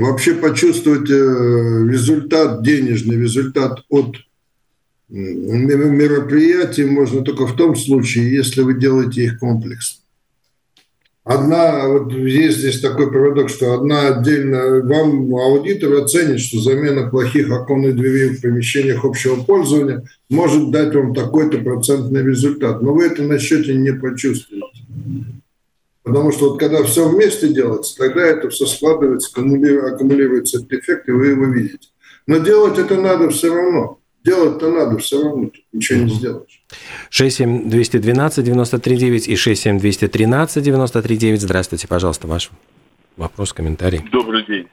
Вообще 0.00 0.34
почувствовать 0.34 1.10
э, 1.10 1.14
результат, 1.14 2.62
денежный 2.62 3.16
результат 3.16 3.80
от 3.90 4.16
мероприятий 5.10 6.84
можно 6.86 7.22
только 7.22 7.46
в 7.46 7.54
том 7.56 7.76
случае, 7.76 8.34
если 8.34 8.62
вы 8.62 8.78
делаете 8.78 9.24
их 9.24 9.38
комплексно. 9.40 10.00
Одна, 11.24 11.86
вот 11.86 12.12
есть 12.12 12.58
здесь 12.58 12.80
такой 12.80 13.12
парадокс, 13.12 13.52
что 13.52 13.74
одна 13.74 14.08
отдельно, 14.08 14.80
вам 14.80 15.34
аудитор 15.34 15.92
оценит, 16.02 16.40
что 16.40 16.60
замена 16.60 17.10
плохих 17.10 17.50
оконных 17.50 17.94
дверей 17.94 18.30
в 18.30 18.40
помещениях 18.40 19.04
общего 19.04 19.36
пользования 19.42 20.04
может 20.30 20.70
дать 20.70 20.94
вам 20.94 21.14
такой-то 21.14 21.58
процентный 21.58 22.22
результат, 22.22 22.80
но 22.80 22.94
вы 22.94 23.04
это 23.04 23.22
на 23.22 23.38
счете 23.38 23.74
не 23.74 23.92
почувствуете. 23.92 24.59
Потому 26.10 26.32
что 26.32 26.48
вот 26.48 26.58
когда 26.58 26.82
все 26.82 27.08
вместе 27.08 27.46
делается, 27.46 27.96
тогда 27.96 28.22
это 28.22 28.50
все 28.50 28.66
складывается, 28.66 29.30
аккумулируется 29.30 30.58
этот 30.58 30.72
эффект, 30.72 31.08
и 31.08 31.12
вы 31.12 31.28
его 31.28 31.44
видите. 31.44 31.86
Но 32.26 32.38
делать 32.38 32.78
это 32.80 33.00
надо 33.00 33.30
все 33.30 33.54
равно. 33.54 34.00
Делать-то 34.24 34.72
надо 34.72 34.98
все 34.98 35.22
равно, 35.22 35.50
ничего 35.72 36.02
не 36.02 36.10
сделаешь. 36.10 36.64
67212 37.10 38.44
939 38.44 39.28
и 39.28 39.36
67213 39.36 40.64
939. 40.64 41.40
Здравствуйте, 41.40 41.86
пожалуйста, 41.86 42.26
ваш 42.26 42.50
вопрос, 43.16 43.52
комментарий. 43.52 44.00
Добрый 44.10 44.44
день. 44.46 44.66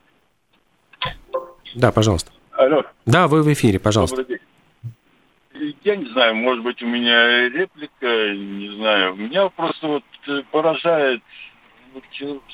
Да, 1.75 1.91
пожалуйста. 1.91 2.31
Алло. 2.53 2.83
Да, 3.05 3.27
вы 3.27 3.43
в 3.43 3.53
эфире, 3.53 3.77
пожалуйста. 3.77 4.17
Добрый 4.17 4.39
день. 4.39 5.75
Я 5.83 5.95
не 5.97 6.09
знаю, 6.09 6.33
может 6.35 6.63
быть, 6.63 6.81
у 6.81 6.87
меня 6.87 7.47
реплика, 7.49 8.33
не 8.33 8.75
знаю. 8.75 9.15
Меня 9.15 9.49
просто 9.49 9.87
вот 9.87 10.03
поражает, 10.51 11.21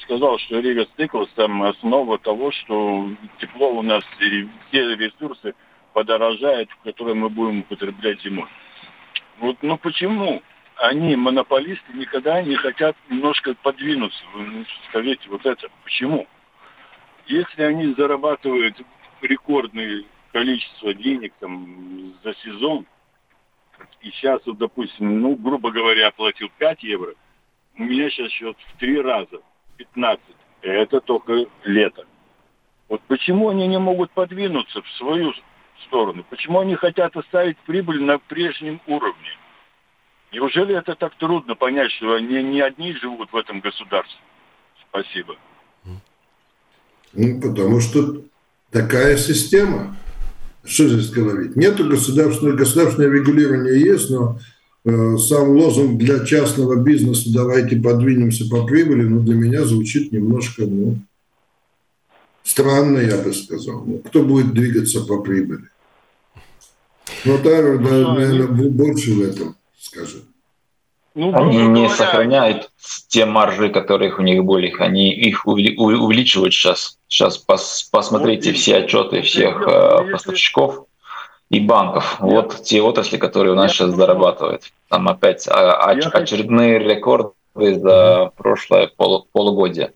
сказал, 0.04 0.38
что 0.40 0.60
Рига 0.60 0.86
Стыклс 0.94 1.30
там 1.36 1.64
основа 1.64 2.18
того, 2.20 2.52
что 2.52 3.10
тепло 3.40 3.72
у 3.72 3.82
нас 3.82 4.04
и 4.20 4.48
все 4.68 4.96
ресурсы 4.96 5.56
подорожают, 5.94 6.70
которые 6.84 7.16
мы 7.16 7.30
будем 7.30 7.60
употреблять 7.60 8.22
зимой. 8.22 8.48
Вот, 9.40 9.58
ну 9.62 9.78
почему 9.78 10.42
они, 10.78 11.16
монополисты, 11.16 11.94
никогда 11.94 12.42
не 12.42 12.56
хотят 12.56 12.96
немножко 13.10 13.54
подвинуться? 13.56 14.24
Вы 14.34 14.66
скажите 14.90 15.30
вот 15.30 15.46
это, 15.46 15.68
почему? 15.84 16.28
Если 17.28 17.64
они 17.64 17.94
зарабатывают 17.94 18.82
рекордное 19.22 20.04
количество 20.32 20.94
денег 20.94 21.34
там 21.40 22.14
за 22.24 22.34
сезон, 22.36 22.86
и 24.02 24.10
сейчас, 24.12 24.42
вот, 24.46 24.58
допустим, 24.58 25.22
ну, 25.22 25.36
грубо 25.36 25.72
говоря, 25.72 26.08
оплатил 26.08 26.50
5 26.58 26.84
евро, 26.84 27.14
у 27.78 27.84
меня 27.84 28.10
сейчас 28.10 28.32
счет 28.32 28.56
в 28.58 28.80
три 28.80 29.00
раза, 29.02 29.42
15. 29.78 30.24
Это 30.62 31.02
только 31.02 31.46
лето. 31.64 32.06
Вот 32.90 33.02
почему 33.08 33.50
они 33.50 33.68
не 33.68 33.80
могут 33.80 34.12
подвинуться 34.12 34.82
в 34.82 34.90
свою 34.98 35.34
сторону? 35.88 36.26
Почему 36.30 36.60
они 36.60 36.76
хотят 36.76 37.16
оставить 37.16 37.58
прибыль 37.60 38.02
на 38.02 38.20
прежнем 38.20 38.80
уровне? 38.88 39.30
Неужели 40.32 40.76
это 40.76 40.96
так 40.96 41.16
трудно 41.16 41.56
понять, 41.56 41.92
что 41.92 42.16
они 42.16 42.42
не 42.44 42.62
одни 42.62 42.94
живут 42.94 43.32
в 43.32 43.36
этом 43.36 43.60
государстве? 43.60 44.20
Спасибо. 44.90 45.36
Ну, 47.14 47.42
потому 47.42 47.80
что 47.80 48.24
такая 48.72 49.18
система. 49.18 49.96
Что 50.66 50.88
здесь 50.88 51.12
говорить? 51.12 51.56
Нету 51.56 51.88
государственного, 51.88 52.56
государственное 52.56 53.12
регулирование 53.12 53.80
есть, 53.80 54.10
но 54.10 54.40
сам 54.86 55.52
лозунг 55.52 55.98
для 55.98 56.26
частного 56.26 56.76
бизнеса 56.76 57.32
«давайте 57.34 57.78
подвинемся 57.78 58.50
по 58.50 58.66
прибыли», 58.66 59.04
ну, 59.04 59.22
для 59.22 59.36
меня 59.36 59.64
звучит 59.64 60.12
немножко, 60.12 60.66
ну, 60.66 60.98
странно, 62.44 62.98
я 63.00 63.18
бы 63.18 63.34
сказал. 63.34 63.86
Ну, 63.86 64.00
кто 64.00 64.24
будет 64.24 64.54
двигаться 64.54 65.06
по 65.06 65.22
прибыли? 65.22 65.70
Ну, 67.24 67.38
да, 67.42 67.62
да, 67.78 68.14
наверное, 68.14 68.70
больше 68.70 69.14
в 69.14 69.22
этом 69.22 69.56
скажет. 69.80 70.24
Ну, 71.16 71.34
они 71.34 71.58
не 71.58 71.86
говоря... 71.86 71.96
сохраняют 71.96 72.72
те 73.08 73.26
маржи, 73.26 73.70
которых 73.70 74.20
у 74.20 74.24
них 74.24 74.44
были, 74.44 74.74
они 74.80 75.14
их 75.14 75.46
увеличивают 75.46 76.54
сейчас. 76.54 76.98
Сейчас 77.08 77.38
пос, 77.38 77.88
посмотрите 77.92 78.50
вот, 78.50 78.60
все 78.60 78.78
отчеты 78.78 79.22
всех 79.22 79.62
э, 79.62 80.12
поставщиков 80.12 80.88
и 81.54 81.60
банков. 81.60 82.18
Я... 82.20 82.26
Вот 82.26 82.64
те 82.64 82.82
отрасли, 82.82 83.18
которые 83.18 83.54
у 83.54 83.56
нас 83.56 83.72
я 83.72 83.78
сейчас 83.78 83.96
зарабатывают. 83.96 84.64
Там 84.90 85.08
опять 85.08 85.48
а, 85.48 85.86
оч, 85.92 86.06
очередные 86.12 86.80
рекорды 86.80 87.36
за 87.80 88.32
прошлое 88.36 88.90
пол, 88.98 89.28
полугодие. 89.32 89.94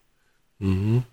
Угу. 0.59 1.03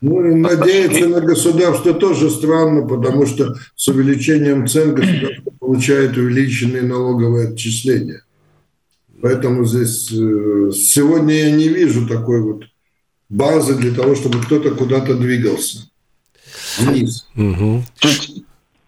Ну, 0.00 0.24
и 0.26 0.34
надеяться 0.34 1.06
на 1.06 1.20
государство 1.20 1.92
тоже 1.92 2.30
странно, 2.30 2.86
потому 2.86 3.26
что 3.26 3.54
с 3.76 3.88
увеличением 3.88 4.66
цен 4.66 4.94
государство 4.94 5.52
получает 5.60 6.16
увеличенные 6.16 6.82
налоговые 6.82 7.50
отчисления. 7.50 8.24
Поэтому 9.20 9.64
здесь 9.66 10.10
э, 10.10 10.70
сегодня 10.72 11.34
я 11.34 11.50
не 11.52 11.68
вижу 11.68 12.08
такой 12.08 12.40
вот 12.40 12.64
базы 13.28 13.74
для 13.74 13.92
того, 13.94 14.16
чтобы 14.16 14.40
кто-то 14.40 14.70
куда-то 14.72 15.14
двигался. 15.14 15.90
Вниз. 16.78 17.26
Угу. 17.36 17.84
Чуть, 17.98 18.44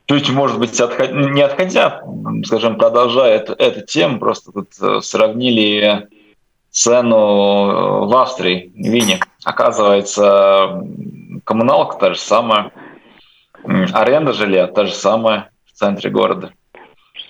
чуть, 0.06 0.30
может 0.30 0.58
быть, 0.58 0.80
отход... 0.80 1.10
не 1.12 1.42
отходя, 1.42 2.02
скажем, 2.44 2.76
продолжая 2.76 3.36
эту, 3.36 3.52
эту 3.54 3.86
тему, 3.86 4.18
просто 4.18 4.52
тут 4.52 4.68
э, 4.80 5.00
сравнили 5.00 6.08
цену 6.70 7.16
э, 7.16 8.06
в 8.06 8.16
Австрии, 8.16 8.72
в 8.74 8.88
Вене. 8.88 9.20
Оказывается, 9.44 10.82
коммуналка 11.44 11.98
та 11.98 12.14
же 12.14 12.20
самая, 12.20 12.72
аренда 13.64 14.32
жилья 14.32 14.66
та 14.66 14.86
же 14.86 14.92
самая 14.92 15.50
в 15.66 15.72
центре 15.72 16.10
города. 16.10 16.52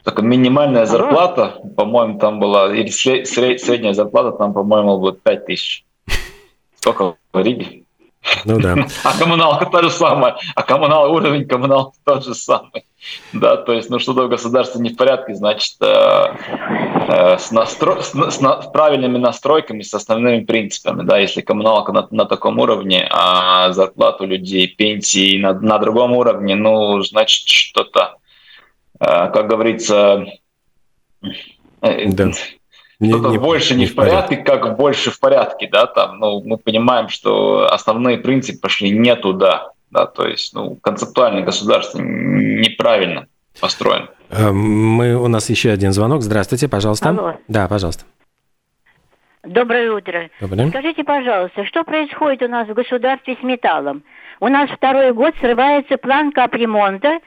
Только 0.03 0.23
минимальная 0.23 0.85
зарплата, 0.85 1.61
по-моему, 1.77 2.19
там 2.19 2.39
была, 2.39 2.75
или 2.75 2.89
средняя 2.89 3.95
зарплата 3.95 4.33
там, 4.33 4.53
по-моему, 4.53 4.99
будет 4.99 5.23
5 5.23 5.47
тысяч. 5.47 5.85
Сколько 6.79 7.17
в 7.33 7.39
Риге? 7.41 7.84
Ну 8.45 8.59
да. 8.59 8.75
А 9.05 9.19
коммуналка 9.19 9.67
та 9.67 9.83
же 9.83 9.91
самая, 9.91 10.37
а 10.55 10.63
коммунал, 10.63 11.13
уровень 11.13 11.47
коммуналки 11.47 11.99
тот 12.05 12.25
же 12.25 12.35
самый. 12.35 12.85
Да, 13.33 13.57
то 13.57 13.73
есть, 13.73 13.91
ну 13.91 13.99
что-то 13.99 14.25
в 14.25 14.29
государстве 14.29 14.81
не 14.81 14.91
в 14.91 14.97
порядке, 14.97 15.35
значит, 15.35 15.77
э, 15.81 16.37
э, 17.09 17.39
с, 17.39 17.51
настро... 17.51 18.01
с, 18.01 18.13
с, 18.13 18.41
с 18.41 18.67
правильными 18.73 19.19
настройками, 19.19 19.83
с 19.83 19.93
основными 19.93 20.45
принципами, 20.45 21.03
да, 21.03 21.19
если 21.19 21.43
коммуналка 21.43 21.93
на, 21.93 22.09
на 22.11 22.25
таком 22.25 22.59
уровне, 22.59 23.07
а 23.11 23.73
зарплату 23.73 24.25
людей, 24.25 24.69
пенсии 24.69 25.39
на, 25.39 25.53
на 25.53 25.79
другом 25.79 26.13
уровне, 26.13 26.55
ну, 26.55 27.03
значит, 27.03 27.47
что-то, 27.47 28.17
э, 29.01 29.05
как 29.05 29.49
говорится, 29.49 30.25
э, 31.83 32.09
да 32.09 32.31
что-то 33.09 33.31
не, 33.31 33.39
больше 33.39 33.75
не, 33.75 33.87
в 33.87 33.95
порядке, 33.95 34.37
порядке, 34.37 34.51
как 34.51 34.77
больше 34.77 35.11
в 35.11 35.21
порядке, 35.21 35.69
да, 35.71 35.87
там, 35.87 36.19
ну, 36.19 36.43
мы 36.45 36.59
понимаем, 36.59 37.09
что 37.09 37.67
основные 37.71 38.19
принципы 38.19 38.61
пошли 38.61 38.91
не 38.91 39.15
туда, 39.17 39.73
да, 39.91 40.07
то 40.07 40.27
есть, 40.27 40.55
ну, 40.55 40.77
концептуально 40.77 41.43
государство 41.43 41.99
неправильно 41.99 43.27
построено. 43.61 44.09
Э, 44.31 44.51
мы, 44.51 45.15
у 45.17 45.29
нас 45.29 45.49
еще 45.51 45.71
один 45.71 45.93
звонок. 45.93 46.23
Здравствуйте, 46.23 46.69
пожалуйста. 46.69 47.11
Алло. 47.11 47.35
Да, 47.49 47.69
пожалуйста. 47.69 48.05
Доброе 49.45 49.93
утро. 49.93 50.31
Доброе. 50.41 50.69
Скажите, 50.69 51.05
пожалуйста, 51.05 51.65
что 51.67 51.85
происходит 51.85 52.43
у 52.43 52.49
нас 52.49 52.67
в 52.67 52.73
государстве 52.73 53.37
с 53.39 53.43
металлом? 53.43 54.03
У 54.41 54.49
нас 54.49 54.71
второй 54.71 55.13
год 55.13 55.35
срывается 55.41 55.97
план 55.99 56.33
капремонта, 56.33 57.19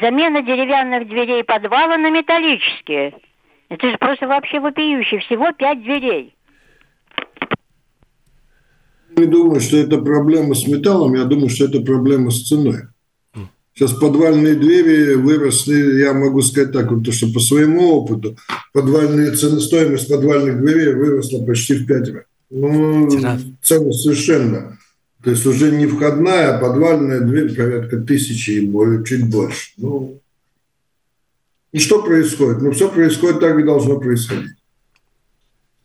замена 0.00 0.42
деревянных 0.42 1.08
дверей 1.08 1.44
подвала 1.44 1.96
на 1.96 2.10
металлические. 2.10 3.14
Это 3.68 3.90
же 3.90 3.96
просто 3.98 4.26
вообще 4.26 4.60
вопиюще. 4.60 5.18
Всего 5.18 5.52
пять 5.52 5.82
дверей. 5.82 6.34
Не 9.16 9.26
думаю, 9.26 9.60
что 9.60 9.78
это 9.78 9.98
проблема 9.98 10.54
с 10.54 10.66
металлом, 10.66 11.14
я 11.14 11.24
думаю, 11.24 11.48
что 11.48 11.64
это 11.64 11.80
проблема 11.80 12.30
с 12.30 12.46
ценой. 12.46 12.82
Сейчас 13.72 13.92
подвальные 13.92 14.54
двери 14.54 15.14
выросли, 15.14 16.00
я 16.00 16.14
могу 16.14 16.40
сказать 16.42 16.72
так, 16.72 16.90
вот, 16.90 17.12
что 17.12 17.30
по 17.32 17.40
своему 17.40 17.92
опыту, 17.92 18.36
подвальные 18.72 19.32
цены, 19.32 19.60
стоимость 19.60 20.08
подвальных 20.08 20.60
дверей 20.60 20.94
выросла 20.94 21.44
почти 21.44 21.74
в 21.74 21.86
пять 21.86 22.08
раз. 22.08 22.24
Ну, 22.48 23.08
цены 23.62 23.92
совершенно. 23.92 24.78
То 25.22 25.30
есть 25.30 25.44
уже 25.44 25.72
не 25.72 25.86
входная, 25.86 26.56
а 26.56 26.60
подвальная 26.60 27.20
дверь 27.20 27.54
порядка 27.54 27.98
тысячи 27.98 28.50
и 28.52 28.66
более, 28.66 29.04
чуть 29.04 29.28
больше. 29.28 29.72
Ну, 29.76 30.20
и 31.76 31.78
что 31.78 32.02
происходит? 32.02 32.62
Ну, 32.62 32.70
все 32.70 32.88
происходит 32.88 33.40
так, 33.40 33.54
как 33.54 33.66
должно 33.66 34.00
происходить. 34.00 34.56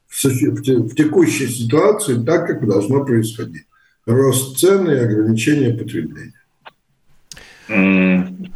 В 0.08 0.96
текущей 0.96 1.48
ситуации 1.48 2.24
так, 2.24 2.48
как 2.48 2.66
должно 2.66 3.04
происходить. 3.04 3.66
Рост 4.06 4.58
цены 4.58 4.92
и 4.92 5.00
ограничение 5.00 5.74
потребления. 5.74 6.34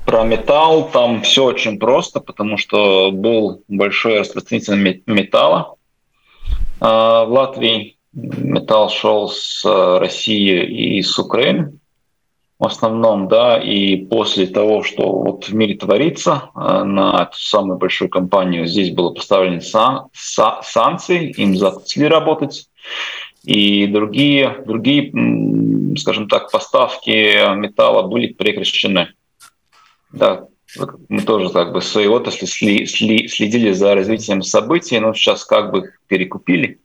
Про 0.06 0.24
металл 0.24 0.90
там 0.92 1.24
все 1.24 1.44
очень 1.44 1.78
просто, 1.78 2.22
потому 2.22 2.56
что 2.56 3.12
был 3.12 3.64
большой 3.68 4.20
распространитель 4.20 5.04
металла 5.06 5.76
а, 6.80 7.26
в 7.26 7.32
Латвии. 7.34 7.98
Металл 8.14 8.90
шел 8.90 9.28
с 9.28 9.66
России 10.00 10.98
и 10.98 11.02
с 11.02 11.20
Украины 11.20 11.74
в 12.58 12.66
основном, 12.66 13.28
да, 13.28 13.62
и 13.62 13.98
после 13.98 14.48
того, 14.48 14.82
что 14.84 15.12
вот 15.12 15.46
в 15.46 15.54
мире 15.54 15.76
творится, 15.76 16.50
э, 16.56 16.84
на 16.84 17.24
эту 17.24 17.38
самую 17.38 17.78
большую 17.78 18.10
компанию 18.10 18.66
здесь 18.66 18.92
было 18.92 19.14
поставлены 19.14 19.62
сан 19.62 20.08
са 20.14 20.60
санкции, 20.64 21.32
им 21.32 21.58
запретили 21.58 22.06
работать, 22.06 22.70
и 23.44 23.88
другие, 23.88 24.64
другие, 24.66 25.12
скажем 25.98 26.30
так, 26.30 26.50
поставки 26.50 27.56
металла 27.56 28.04
были 28.04 28.34
прекращены. 28.34 29.10
Да, 30.12 30.46
мы 31.10 31.22
тоже 31.22 31.50
как 31.50 31.74
бы 31.74 31.82
в 31.82 31.86
своей 31.86 32.08
отрасли 32.08 32.46
следили 32.46 33.72
за 33.74 33.96
развитием 33.96 34.42
событий, 34.42 35.00
но 35.00 35.14
сейчас 35.14 35.44
как 35.44 35.72
бы 35.72 35.92
перекупили– 36.08 36.80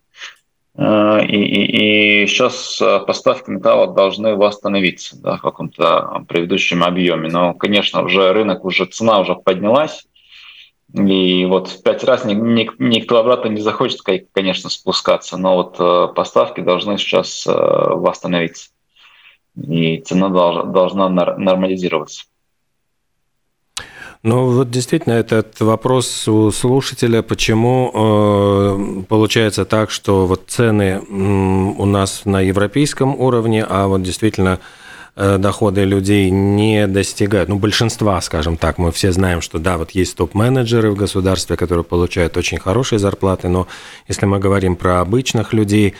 и, 0.77 1.35
и, 1.35 2.23
и 2.23 2.27
сейчас 2.27 2.81
э, 2.81 2.99
поставки 3.05 3.49
металла 3.49 3.93
должны 3.93 4.35
восстановиться 4.35 5.21
да, 5.21 5.37
в 5.37 5.41
каком-то 5.41 6.23
предыдущем 6.27 6.83
объеме. 6.83 7.29
Но, 7.29 7.53
конечно, 7.53 8.03
уже 8.03 8.31
рынок, 8.31 8.63
уже 8.63 8.85
цена 8.85 9.19
уже 9.19 9.35
поднялась. 9.35 10.07
И 10.93 11.45
вот 11.45 11.69
в 11.69 11.83
пять 11.83 12.03
раз 12.03 12.25
никто 12.25 13.17
обратно 13.17 13.49
не 13.49 13.61
захочет, 13.61 14.01
конечно, 14.01 14.69
спускаться, 14.69 15.37
но 15.37 15.55
вот 15.55 15.75
э, 15.79 16.13
поставки 16.13 16.61
должны 16.61 16.97
сейчас 16.97 17.45
восстановиться. 17.45 18.69
И 19.55 19.99
цена 19.99 20.29
должна 20.29 21.09
нормализироваться. 21.09 22.25
Ну, 24.23 24.51
вот 24.51 24.69
действительно, 24.69 25.13
этот 25.13 25.59
вопрос 25.61 26.27
у 26.27 26.51
слушателя, 26.51 27.23
почему 27.23 27.91
э, 27.91 29.03
получается 29.09 29.65
так, 29.65 29.89
что 29.89 30.27
вот 30.27 30.43
цены 30.47 30.99
у 30.99 31.85
нас 31.85 32.21
на 32.25 32.39
европейском 32.39 33.19
уровне, 33.19 33.65
а 33.67 33.87
вот 33.87 34.03
действительно 34.03 34.59
э, 35.15 35.39
доходы 35.39 35.85
людей 35.85 36.29
не 36.29 36.85
достигают, 36.85 37.49
ну, 37.49 37.57
большинства, 37.57 38.21
скажем 38.21 38.57
так, 38.57 38.77
мы 38.77 38.91
все 38.91 39.11
знаем, 39.11 39.41
что 39.41 39.57
да, 39.57 39.79
вот 39.79 39.89
есть 39.91 40.15
топ-менеджеры 40.17 40.91
в 40.91 40.95
государстве, 40.95 41.57
которые 41.57 41.83
получают 41.83 42.37
очень 42.37 42.59
хорошие 42.59 42.99
зарплаты, 42.99 43.47
но 43.47 43.67
если 44.07 44.27
мы 44.27 44.37
говорим 44.37 44.75
про 44.75 45.01
обычных 45.01 45.51
людей, 45.51 45.95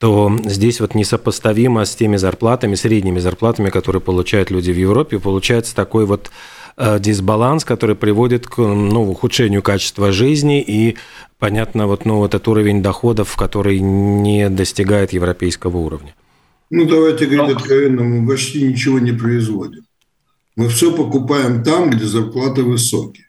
то 0.00 0.32
здесь 0.44 0.80
вот 0.80 0.96
несопоставимо 0.96 1.84
с 1.84 1.94
теми 1.94 2.16
зарплатами, 2.16 2.74
средними 2.74 3.20
зарплатами, 3.20 3.70
которые 3.70 4.00
получают 4.02 4.50
люди 4.50 4.72
в 4.72 4.76
Европе, 4.76 5.20
получается 5.20 5.76
такой 5.76 6.04
вот 6.04 6.32
дисбаланс, 6.76 7.64
который 7.64 7.96
приводит 7.96 8.46
к 8.46 8.58
ну, 8.58 9.10
ухудшению 9.10 9.62
качества 9.62 10.12
жизни 10.12 10.62
и, 10.62 10.96
понятно, 11.38 11.86
вот, 11.86 12.04
ну, 12.04 12.24
этот 12.24 12.46
уровень 12.48 12.82
доходов, 12.82 13.36
который 13.36 13.80
не 13.80 14.48
достигает 14.48 15.12
европейского 15.12 15.76
уровня. 15.76 16.14
Ну, 16.70 16.86
давайте 16.86 17.26
говорить 17.26 17.56
откровенно, 17.56 18.02
мы 18.02 18.28
почти 18.28 18.62
ничего 18.62 18.98
не 18.98 19.12
производим. 19.12 19.82
Мы 20.56 20.68
все 20.68 20.94
покупаем 20.94 21.62
там, 21.64 21.90
где 21.90 22.04
зарплаты 22.04 22.62
высокие. 22.62 23.26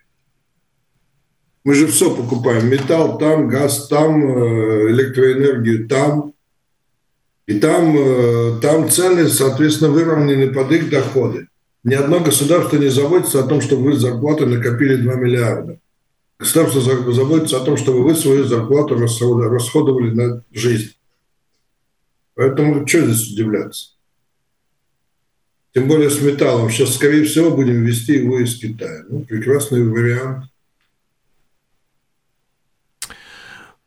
Мы 1.63 1.75
же 1.75 1.87
все 1.87 2.13
покупаем. 2.15 2.69
Металл 2.69 3.17
там, 3.17 3.47
газ 3.47 3.87
там, 3.87 4.23
э, 4.23 4.91
электроэнергию 4.91 5.87
там. 5.87 6.33
И 7.45 7.59
там, 7.59 7.95
э, 7.97 8.59
там 8.61 8.89
цены, 8.89 9.27
соответственно, 9.29 9.91
выровнены 9.91 10.51
под 10.51 10.71
их 10.71 10.89
доходы. 10.89 11.47
Ни 11.83 11.95
одно 11.95 12.19
государство 12.19 12.77
не 12.77 12.89
заботится 12.89 13.39
о 13.39 13.47
том, 13.47 13.61
чтобы 13.61 13.83
вы 13.83 13.93
зарплаты 13.97 14.45
накопили 14.45 14.97
2 14.97 15.15
миллиарда. 15.15 15.79
Государство 16.37 16.81
заботится 17.11 17.57
о 17.57 17.65
том, 17.65 17.77
чтобы 17.77 18.03
вы 18.03 18.15
свою 18.15 18.45
зарплату 18.45 18.95
расходовали 18.95 20.11
на 20.11 20.43
жизнь. 20.51 20.95
Поэтому 22.35 22.87
что 22.87 23.05
здесь 23.05 23.31
удивляться? 23.31 23.91
Тем 25.73 25.87
более 25.87 26.09
с 26.09 26.21
металлом. 26.21 26.69
Сейчас, 26.69 26.95
скорее 26.95 27.23
всего, 27.23 27.51
будем 27.51 27.83
ввести 27.83 28.13
его 28.13 28.39
из 28.39 28.57
Китая. 28.57 29.03
Ну, 29.09 29.21
прекрасный 29.21 29.87
вариант. 29.87 30.45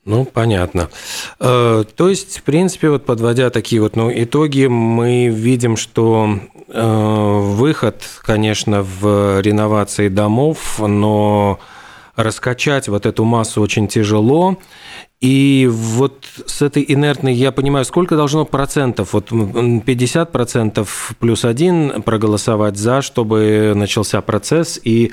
Ну, 0.04 0.24
понятно. 0.24 0.90
Э, 1.40 1.84
то 1.96 2.08
есть, 2.08 2.38
в 2.38 2.42
принципе, 2.42 2.90
вот 2.90 3.06
подводя 3.06 3.50
такие 3.50 3.80
вот 3.80 3.96
ну, 3.96 4.10
итоги, 4.14 4.66
мы 4.66 5.28
видим, 5.28 5.76
что 5.76 6.40
выход, 6.68 8.02
конечно, 8.22 8.82
в 8.82 9.40
реновации 9.40 10.08
домов, 10.08 10.78
но 10.78 11.58
раскачать 12.16 12.88
вот 12.88 13.06
эту 13.06 13.24
массу 13.24 13.60
очень 13.60 13.88
тяжело. 13.88 14.58
И 15.20 15.68
вот 15.70 16.26
с 16.46 16.60
этой 16.60 16.84
инертной, 16.86 17.32
я 17.32 17.50
понимаю, 17.50 17.84
сколько 17.84 18.16
должно 18.16 18.44
процентов? 18.44 19.14
Вот 19.14 19.30
50 19.30 20.32
процентов 20.32 21.12
плюс 21.18 21.44
один 21.44 22.02
проголосовать 22.02 22.76
за, 22.76 23.00
чтобы 23.00 23.72
начался 23.74 24.20
процесс, 24.20 24.78
и 24.82 25.12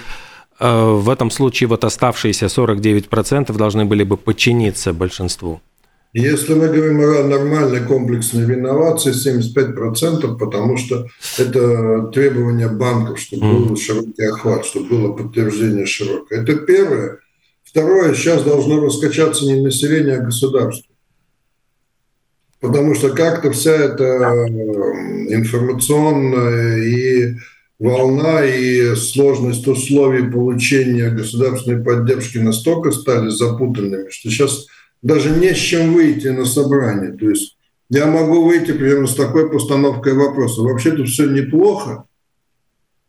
э, 0.60 0.86
в 0.86 1.10
этом 1.10 1.32
случае 1.32 1.70
вот 1.70 1.86
оставшиеся 1.86 2.50
49 2.50 3.08
процентов 3.08 3.58
должны 3.58 3.86
были 3.86 4.04
бы 4.04 4.18
подчиниться 4.18 4.92
большинству. 4.92 5.62
Если 6.14 6.54
мы 6.56 6.68
говорим 6.68 7.00
о 7.00 7.24
нормальной 7.24 7.80
комплексной 7.80 8.46
реновации, 8.46 9.14
75%, 9.14 10.38
потому 10.38 10.76
что 10.78 11.08
это 11.38 12.10
требование 12.14 12.68
банков, 12.68 13.18
чтобы 13.20 13.68
был 13.68 13.78
широкий 13.78 14.26
охват, 14.26 14.66
чтобы 14.66 14.90
было 14.90 15.14
подтверждение 15.14 15.86
широкое. 15.86 16.42
Это 16.42 16.56
первое. 16.58 17.20
Второе, 17.64 18.14
сейчас 18.14 18.44
должно 18.44 18.82
раскачаться 18.82 19.46
не 19.46 19.62
население, 19.62 20.18
а 20.18 20.26
государство. 20.26 20.94
Потому 22.60 22.94
что 22.94 23.12
как-то 23.12 23.52
вся 23.54 23.72
эта 23.72 24.48
информационная 25.30 26.84
и 26.84 27.36
волна, 27.80 28.46
и 28.46 28.96
сложность 28.96 29.66
условий 29.66 30.30
получения 30.30 31.10
государственной 31.10 31.82
поддержки 31.82 32.38
настолько 32.38 32.92
стали 32.92 33.30
запутанными, 33.30 34.10
что 34.10 34.30
сейчас 34.30 34.68
даже 35.02 35.32
не 35.32 35.54
с 35.54 35.58
чем 35.58 35.94
выйти 35.94 36.28
на 36.28 36.46
собрание. 36.46 37.14
То 37.14 37.30
есть 37.30 37.58
я 37.90 38.06
могу 38.06 38.44
выйти 38.46 38.72
примерно 38.72 39.08
с 39.08 39.16
такой 39.16 39.50
постановкой 39.50 40.14
вопроса. 40.14 40.62
Вообще-то 40.62 41.06
все 41.06 41.30
неплохо, 41.30 42.06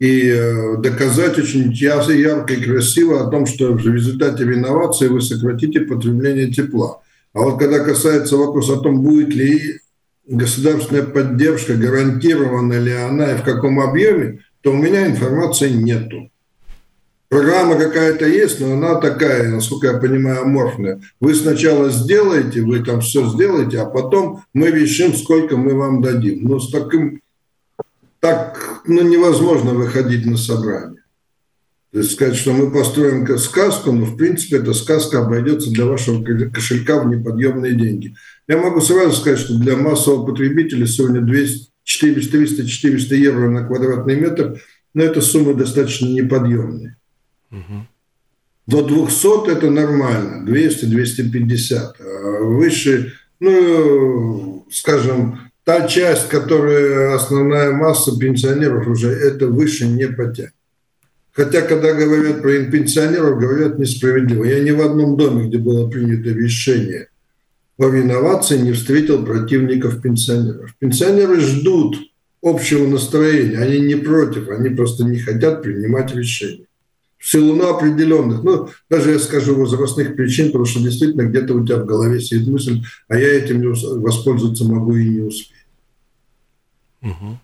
и 0.02 0.28
э, 0.30 0.78
доказать 0.78 1.38
очень 1.38 1.72
ярко 1.72 2.54
и 2.54 2.60
красиво 2.60 3.22
о 3.22 3.30
том, 3.30 3.46
что 3.46 3.72
в 3.72 3.86
результате 3.86 4.42
реновации 4.44 5.06
вы 5.06 5.20
сократите 5.20 5.82
потребление 5.82 6.50
тепла. 6.50 7.00
А 7.32 7.42
вот 7.42 7.60
когда 7.60 7.78
касается 7.78 8.36
вопроса 8.36 8.74
о 8.74 8.80
том, 8.80 9.00
будет 9.00 9.28
ли 9.28 9.78
государственная 10.26 11.04
поддержка, 11.04 11.74
гарантирована 11.74 12.80
ли 12.80 12.92
она 12.92 13.30
и 13.30 13.36
в 13.36 13.44
каком 13.44 13.78
объеме, 13.78 14.40
то 14.60 14.72
у 14.72 14.76
меня 14.76 15.06
информации 15.06 15.70
нету. 15.70 16.32
Программа 17.32 17.76
какая-то 17.76 18.26
есть, 18.26 18.60
но 18.60 18.74
она 18.74 18.96
такая, 18.96 19.48
насколько 19.48 19.86
я 19.86 19.94
понимаю, 19.94 20.42
аморфная. 20.42 21.00
Вы 21.18 21.34
сначала 21.34 21.88
сделаете, 21.88 22.60
вы 22.60 22.84
там 22.84 23.00
все 23.00 23.26
сделаете, 23.26 23.80
а 23.80 23.86
потом 23.86 24.44
мы 24.52 24.70
решим, 24.70 25.14
сколько 25.14 25.56
мы 25.56 25.72
вам 25.72 26.02
дадим. 26.02 26.40
Но 26.42 26.60
с 26.60 26.70
таким, 26.70 27.22
так 28.20 28.82
ну, 28.86 29.00
невозможно 29.00 29.72
выходить 29.72 30.26
на 30.26 30.36
собрание. 30.36 31.00
То 31.90 32.00
есть 32.00 32.12
сказать, 32.12 32.36
что 32.36 32.52
мы 32.52 32.70
построим 32.70 33.26
сказку, 33.38 33.92
но 33.92 34.04
в 34.04 34.18
принципе 34.18 34.58
эта 34.58 34.74
сказка 34.74 35.20
обойдется 35.20 35.70
для 35.70 35.86
вашего 35.86 36.22
кошелька 36.22 37.00
в 37.00 37.08
неподъемные 37.08 37.72
деньги. 37.72 38.14
Я 38.46 38.58
могу 38.58 38.82
сразу 38.82 39.16
сказать, 39.16 39.38
что 39.38 39.58
для 39.58 39.78
массового 39.78 40.26
потребителя 40.26 40.86
сегодня 40.86 41.22
200, 41.22 41.70
400, 41.84 42.30
300, 42.30 42.66
400 42.66 43.14
евро 43.14 43.48
на 43.48 43.66
квадратный 43.66 44.20
метр, 44.20 44.60
но 44.92 45.02
эта 45.02 45.22
сумма 45.22 45.54
достаточно 45.54 46.08
неподъемная. 46.08 46.98
До 48.66 48.82
200 48.82 49.50
это 49.50 49.70
нормально, 49.70 50.48
200-250. 50.48 51.76
А 52.00 52.42
выше, 52.44 53.12
ну, 53.40 54.66
скажем, 54.70 55.50
та 55.64 55.88
часть, 55.88 56.28
которая 56.28 57.14
основная 57.14 57.72
масса 57.72 58.16
пенсионеров 58.18 58.86
уже, 58.86 59.10
это 59.10 59.48
выше 59.48 59.86
не 59.86 60.06
потянет. 60.06 60.52
Хотя, 61.32 61.62
когда 61.62 61.92
говорят 61.92 62.42
про 62.42 62.64
пенсионеров, 62.64 63.40
говорят 63.40 63.78
несправедливо. 63.78 64.44
Я 64.44 64.60
ни 64.60 64.70
в 64.70 64.80
одном 64.80 65.16
доме, 65.16 65.48
где 65.48 65.58
было 65.58 65.88
принято 65.88 66.28
решение 66.28 67.08
по 67.76 67.90
реновации, 67.90 68.58
не 68.58 68.72
встретил 68.72 69.24
противников 69.24 70.02
пенсионеров. 70.02 70.74
Пенсионеры 70.78 71.40
ждут 71.40 71.96
общего 72.42 72.86
настроения, 72.86 73.58
они 73.58 73.80
не 73.80 73.94
против, 73.94 74.50
они 74.50 74.68
просто 74.68 75.04
не 75.04 75.18
хотят 75.18 75.62
принимать 75.62 76.14
решения 76.14 76.66
в 77.22 77.28
силу 77.28 77.54
ну, 77.54 77.70
определенных, 77.70 78.42
ну, 78.42 78.68
даже 78.90 79.12
я 79.12 79.18
скажу, 79.20 79.54
возрастных 79.54 80.16
причин, 80.16 80.46
потому 80.46 80.64
что 80.64 80.80
действительно 80.80 81.22
где-то 81.22 81.54
у 81.54 81.64
тебя 81.64 81.76
в 81.76 81.86
голове 81.86 82.20
сидит 82.20 82.48
мысль, 82.48 82.82
а 83.08 83.16
я 83.16 83.34
этим 83.34 83.72
воспользоваться 84.02 84.64
могу 84.64 84.96
и 84.96 85.08
не 85.08 85.20
успею. 85.20 85.60
Угу. 87.02 87.38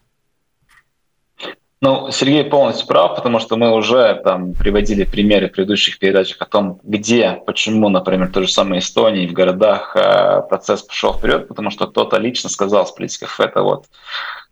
Ну, 1.80 2.10
Сергей 2.10 2.42
полностью 2.42 2.88
прав, 2.88 3.14
потому 3.14 3.38
что 3.38 3.56
мы 3.56 3.72
уже 3.72 4.20
там 4.24 4.52
приводили 4.54 5.04
примеры 5.04 5.48
в 5.48 5.52
предыдущих 5.52 6.00
передачах 6.00 6.42
о 6.42 6.46
том, 6.46 6.80
где, 6.82 7.40
почему, 7.46 7.88
например, 7.88 8.26
в 8.26 8.32
той 8.32 8.48
же 8.48 8.52
самой 8.52 8.80
Эстонии, 8.80 9.28
в 9.28 9.32
городах 9.32 9.94
э, 9.94 10.42
процесс 10.48 10.82
пошел 10.82 11.14
вперед, 11.14 11.46
потому 11.46 11.70
что 11.70 11.86
кто-то 11.86 12.18
лично 12.18 12.50
сказал 12.50 12.84
с 12.84 12.90
политиков, 12.90 13.38
это 13.38 13.62
вот 13.62 13.86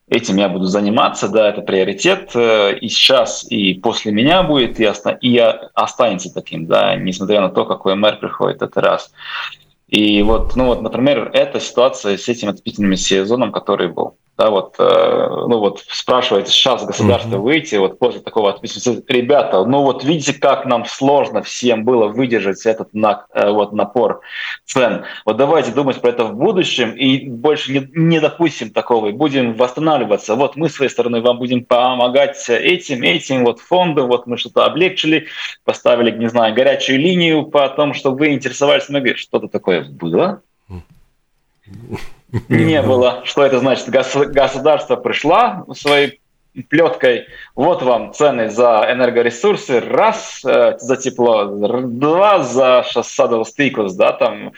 этим 0.08 0.36
я 0.36 0.48
буду 0.48 0.66
заниматься, 0.66 1.28
да, 1.28 1.48
это 1.48 1.62
приоритет, 1.62 2.30
э, 2.34 2.78
и 2.78 2.88
сейчас, 2.88 3.44
и 3.50 3.74
после 3.74 4.12
меня 4.12 4.42
будет, 4.42 4.78
и, 4.78 4.86
оста- 4.86 5.18
и 5.20 5.36
останется 5.74 6.32
таким, 6.32 6.66
да, 6.66 6.94
несмотря 6.96 7.40
на 7.40 7.48
то, 7.48 7.64
какой 7.64 7.96
мэр 7.96 8.18
приходит, 8.18 8.62
это 8.62 8.80
раз. 8.80 9.12
И 9.88 10.22
вот, 10.22 10.56
ну 10.56 10.66
вот, 10.66 10.82
например, 10.82 11.30
эта 11.32 11.60
ситуация 11.60 12.16
с 12.16 12.28
этим 12.28 12.48
отопительным 12.48 12.96
сезоном, 12.96 13.52
который 13.52 13.88
был. 13.88 14.16
Да, 14.36 14.50
вот, 14.50 14.74
э, 14.78 15.28
ну 15.48 15.60
вот 15.60 15.82
спрашиваете 15.88 16.50
сейчас 16.50 16.84
государство 16.84 17.36
mm-hmm. 17.36 17.40
выйти, 17.40 17.76
вот 17.76 17.98
после 17.98 18.20
такого 18.20 18.50
отписывания, 18.50 19.02
ребята, 19.08 19.64
ну 19.64 19.80
вот 19.80 20.04
видите, 20.04 20.34
как 20.34 20.66
нам 20.66 20.84
сложно 20.84 21.42
всем 21.42 21.84
было 21.84 22.08
выдержать 22.08 22.66
этот 22.66 22.92
на, 22.92 23.24
э, 23.32 23.50
вот 23.50 23.72
напор 23.72 24.20
цен. 24.66 25.04
Вот 25.24 25.38
давайте 25.38 25.72
думать 25.72 26.02
про 26.02 26.10
это 26.10 26.24
в 26.24 26.34
будущем 26.34 26.90
и 26.90 27.26
больше 27.26 27.72
не, 27.72 27.88
не 27.94 28.20
допустим 28.20 28.70
такого, 28.70 29.06
и 29.06 29.12
будем 29.12 29.54
восстанавливаться. 29.54 30.34
Вот 30.34 30.54
мы 30.56 30.68
с 30.68 30.74
своей 30.74 30.90
стороны 30.90 31.22
вам 31.22 31.38
будем 31.38 31.64
помогать 31.64 32.46
этим, 32.50 33.02
этим 33.02 33.46
вот 33.46 33.60
фондом, 33.60 34.08
вот 34.08 34.26
мы 34.26 34.36
что-то 34.36 34.66
облегчили, 34.66 35.28
поставили, 35.64 36.10
не 36.10 36.28
знаю, 36.28 36.54
горячую 36.54 36.98
линию 36.98 37.46
по 37.46 37.66
тому, 37.70 37.94
чтобы 37.94 38.18
вы 38.18 38.34
интересовались, 38.34 38.90
мы 38.90 38.98
говорим, 38.98 39.16
что-то 39.16 39.48
такое 39.48 39.84
было. 39.88 40.42
Не 42.48 42.82
было. 42.82 43.22
Что 43.24 43.44
это 43.44 43.58
значит? 43.58 43.88
Государство 43.88 44.96
пришло 44.96 45.64
своей 45.74 46.20
плеткой, 46.62 47.26
вот 47.54 47.82
вам 47.82 48.12
цены 48.12 48.48
за 48.48 48.86
энергоресурсы, 48.90 49.80
раз 49.80 50.42
э, 50.44 50.76
за 50.78 50.96
тепло, 50.96 51.44
два 51.44 52.42
за 52.42 52.84
садовый 53.02 53.44
стикус, 53.44 53.94
да, 53.94 54.12
там 54.12 54.52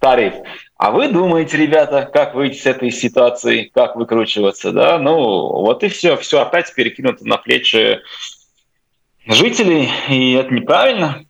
тариф. 0.00 0.34
А 0.76 0.90
вы 0.90 1.08
думаете, 1.08 1.56
ребята, 1.56 2.08
как 2.12 2.34
выйти 2.34 2.58
с 2.58 2.66
этой 2.66 2.90
ситуации, 2.90 3.70
как 3.72 3.96
выкручиваться, 3.96 4.72
да? 4.72 4.98
Ну, 4.98 5.14
вот 5.14 5.84
и 5.84 5.88
все, 5.88 6.16
все 6.16 6.40
опять 6.40 6.74
перекинуто 6.74 7.26
на 7.26 7.36
плечи 7.36 8.00
жителей, 9.26 9.88
и 10.08 10.32
это 10.32 10.52
неправильно. 10.52 11.24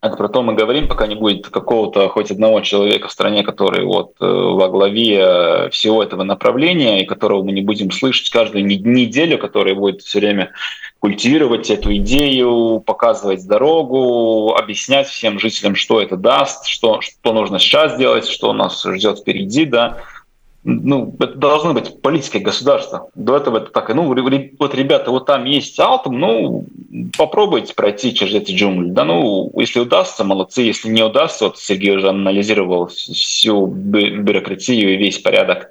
Это 0.00 0.16
про 0.16 0.28
то 0.28 0.42
мы 0.42 0.54
говорим, 0.54 0.86
пока 0.86 1.08
не 1.08 1.16
будет 1.16 1.48
какого-то 1.48 2.08
хоть 2.08 2.30
одного 2.30 2.60
человека 2.60 3.08
в 3.08 3.12
стране, 3.12 3.42
который 3.42 3.84
вот 3.84 4.12
э, 4.20 4.24
во 4.24 4.68
главе 4.68 5.18
э, 5.18 5.70
всего 5.70 6.04
этого 6.04 6.22
направления, 6.22 7.02
и 7.02 7.06
которого 7.06 7.42
мы 7.42 7.50
не 7.50 7.62
будем 7.62 7.90
слышать 7.90 8.30
каждую 8.30 8.64
неделю, 8.64 9.38
который 9.38 9.74
будет 9.74 10.02
все 10.02 10.20
время 10.20 10.52
культивировать 11.00 11.68
эту 11.70 11.96
идею, 11.96 12.80
показывать 12.86 13.44
дорогу, 13.48 14.54
объяснять 14.54 15.08
всем 15.08 15.40
жителям, 15.40 15.74
что 15.74 16.00
это 16.00 16.16
даст, 16.16 16.66
что, 16.66 17.00
что 17.00 17.32
нужно 17.32 17.58
сейчас 17.58 17.98
делать, 17.98 18.28
что 18.28 18.52
нас 18.52 18.84
ждет 18.84 19.18
впереди, 19.18 19.64
да 19.64 19.98
ну, 20.70 21.16
это 21.18 21.34
должно 21.34 21.72
быть 21.72 22.02
политикой 22.02 22.42
государства. 22.42 23.08
До 23.14 23.36
этого 23.36 23.56
это 23.56 23.70
так, 23.70 23.88
ну, 23.94 24.02
вот, 24.02 24.74
ребята, 24.74 25.10
вот 25.10 25.24
там 25.24 25.46
есть 25.46 25.80
Алтом, 25.80 26.18
ну, 26.20 26.66
попробуйте 27.16 27.74
пройти 27.74 28.14
через 28.14 28.34
эти 28.34 28.52
джунгли. 28.52 28.90
Да, 28.90 29.04
ну, 29.04 29.50
если 29.56 29.80
удастся, 29.80 30.24
молодцы, 30.24 30.60
если 30.60 30.90
не 30.90 31.02
удастся, 31.02 31.46
вот 31.46 31.58
Сергей 31.58 31.96
уже 31.96 32.10
анализировал 32.10 32.88
всю 32.88 33.66
бюрократию 33.66 34.92
и 34.92 34.98
весь 34.98 35.18
порядок. 35.18 35.70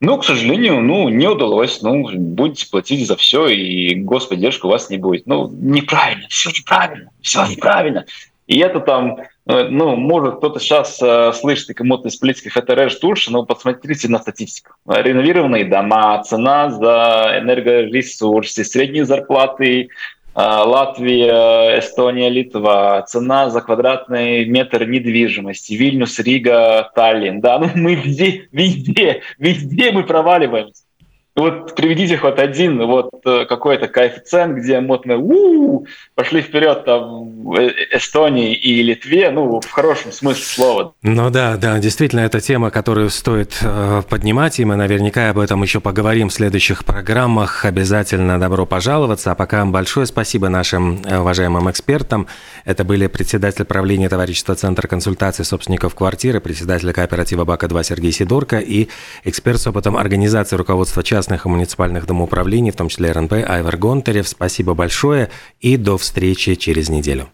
Ну, 0.00 0.16
к 0.16 0.24
сожалению, 0.24 0.80
ну, 0.80 1.10
не 1.10 1.28
удалось. 1.28 1.82
Ну, 1.82 2.08
будете 2.16 2.70
платить 2.70 3.06
за 3.06 3.16
все, 3.16 3.48
и 3.48 3.94
господдержка 3.94 4.64
у 4.64 4.70
вас 4.70 4.88
не 4.88 4.96
будет. 4.96 5.26
Ну, 5.26 5.48
неправильно, 5.52 6.26
все 6.30 6.48
неправильно, 6.48 7.10
все 7.20 7.46
неправильно. 7.46 8.06
И 8.46 8.58
это 8.58 8.80
там 8.80 9.18
ну, 9.46 9.96
может, 9.96 10.36
кто-то 10.36 10.60
сейчас 10.60 11.02
э, 11.02 11.32
слышит 11.32 11.70
и 11.70 11.74
кому-то 11.74 12.08
из 12.08 12.16
политиков 12.16 12.56
это 12.56 12.74
режет 12.74 13.02
уши, 13.02 13.32
но 13.32 13.44
посмотрите 13.44 14.08
на 14.08 14.20
статистику. 14.20 14.74
Реновированные 14.86 15.64
дома, 15.64 16.22
цена 16.22 16.70
за 16.70 17.40
энергоресурсы, 17.40 18.62
средние 18.64 19.04
зарплаты, 19.04 19.82
э, 19.82 19.88
Латвия, 20.34 21.80
Эстония, 21.80 22.28
Литва, 22.28 23.02
цена 23.02 23.50
за 23.50 23.60
квадратный 23.62 24.44
метр 24.44 24.84
недвижимости, 24.84 25.72
Вильнюс, 25.72 26.20
Рига, 26.20 26.90
Таллин. 26.94 27.40
Да, 27.40 27.58
ну 27.58 27.68
мы 27.74 27.96
везде, 27.96 28.48
везде, 28.52 29.22
везде 29.38 29.90
мы 29.90 30.04
проваливаемся. 30.04 30.84
Вот 31.34 31.74
приведите 31.74 32.18
хоть 32.18 32.38
один 32.38 32.86
вот 32.86 33.10
э, 33.24 33.46
какой-то 33.46 33.88
коэффициент, 33.88 34.58
где 34.58 34.80
мы 34.80 35.00
у 35.16 35.86
пошли 36.14 36.42
вперед 36.42 36.84
там 36.84 37.44
в 37.44 37.56
э, 37.56 37.72
Эстонии 37.92 38.54
и 38.54 38.82
Литве, 38.82 39.30
ну, 39.30 39.60
в 39.60 39.70
хорошем 39.70 40.12
смысле 40.12 40.44
слова. 40.44 40.94
Ну 41.02 41.30
да, 41.30 41.56
да, 41.56 41.78
действительно, 41.78 42.20
это 42.20 42.40
тема, 42.40 42.70
которую 42.70 43.08
стоит 43.08 43.58
э, 43.62 44.02
поднимать, 44.10 44.60
и 44.60 44.64
мы 44.66 44.76
наверняка 44.76 45.30
об 45.30 45.38
этом 45.38 45.62
еще 45.62 45.80
поговорим 45.80 46.28
в 46.28 46.34
следующих 46.34 46.84
программах. 46.84 47.64
Обязательно 47.64 48.38
добро 48.38 48.66
пожаловаться. 48.66 49.32
А 49.32 49.34
пока 49.34 49.64
большое 49.64 50.04
спасибо 50.04 50.50
нашим 50.50 51.02
э, 51.02 51.18
уважаемым 51.18 51.70
экспертам. 51.70 52.26
Это 52.66 52.84
были 52.84 53.06
председатель 53.06 53.64
правления 53.64 54.10
товарищества 54.10 54.54
Центра 54.54 54.86
консультации 54.86 55.44
собственников 55.44 55.94
квартиры, 55.94 56.40
председатель 56.40 56.92
кооператива 56.92 57.46
БАКа-2 57.46 57.84
Сергей 57.84 58.12
Сидорко 58.12 58.58
и 58.58 58.88
эксперт 59.24 59.60
с 59.60 59.66
опытом 59.66 59.96
организации 59.96 60.56
руководства 60.56 61.02
частных 61.02 61.21
частных 61.22 61.46
и 61.46 61.48
муниципальных 61.48 62.04
домоуправлений, 62.04 62.72
в 62.72 62.76
том 62.76 62.88
числе 62.88 63.12
РНП, 63.12 63.34
Айвар 63.34 63.76
Гонтарев. 63.76 64.26
Спасибо 64.26 64.74
большое 64.74 65.30
и 65.60 65.76
до 65.76 65.96
встречи 65.96 66.56
через 66.56 66.88
неделю. 66.88 67.32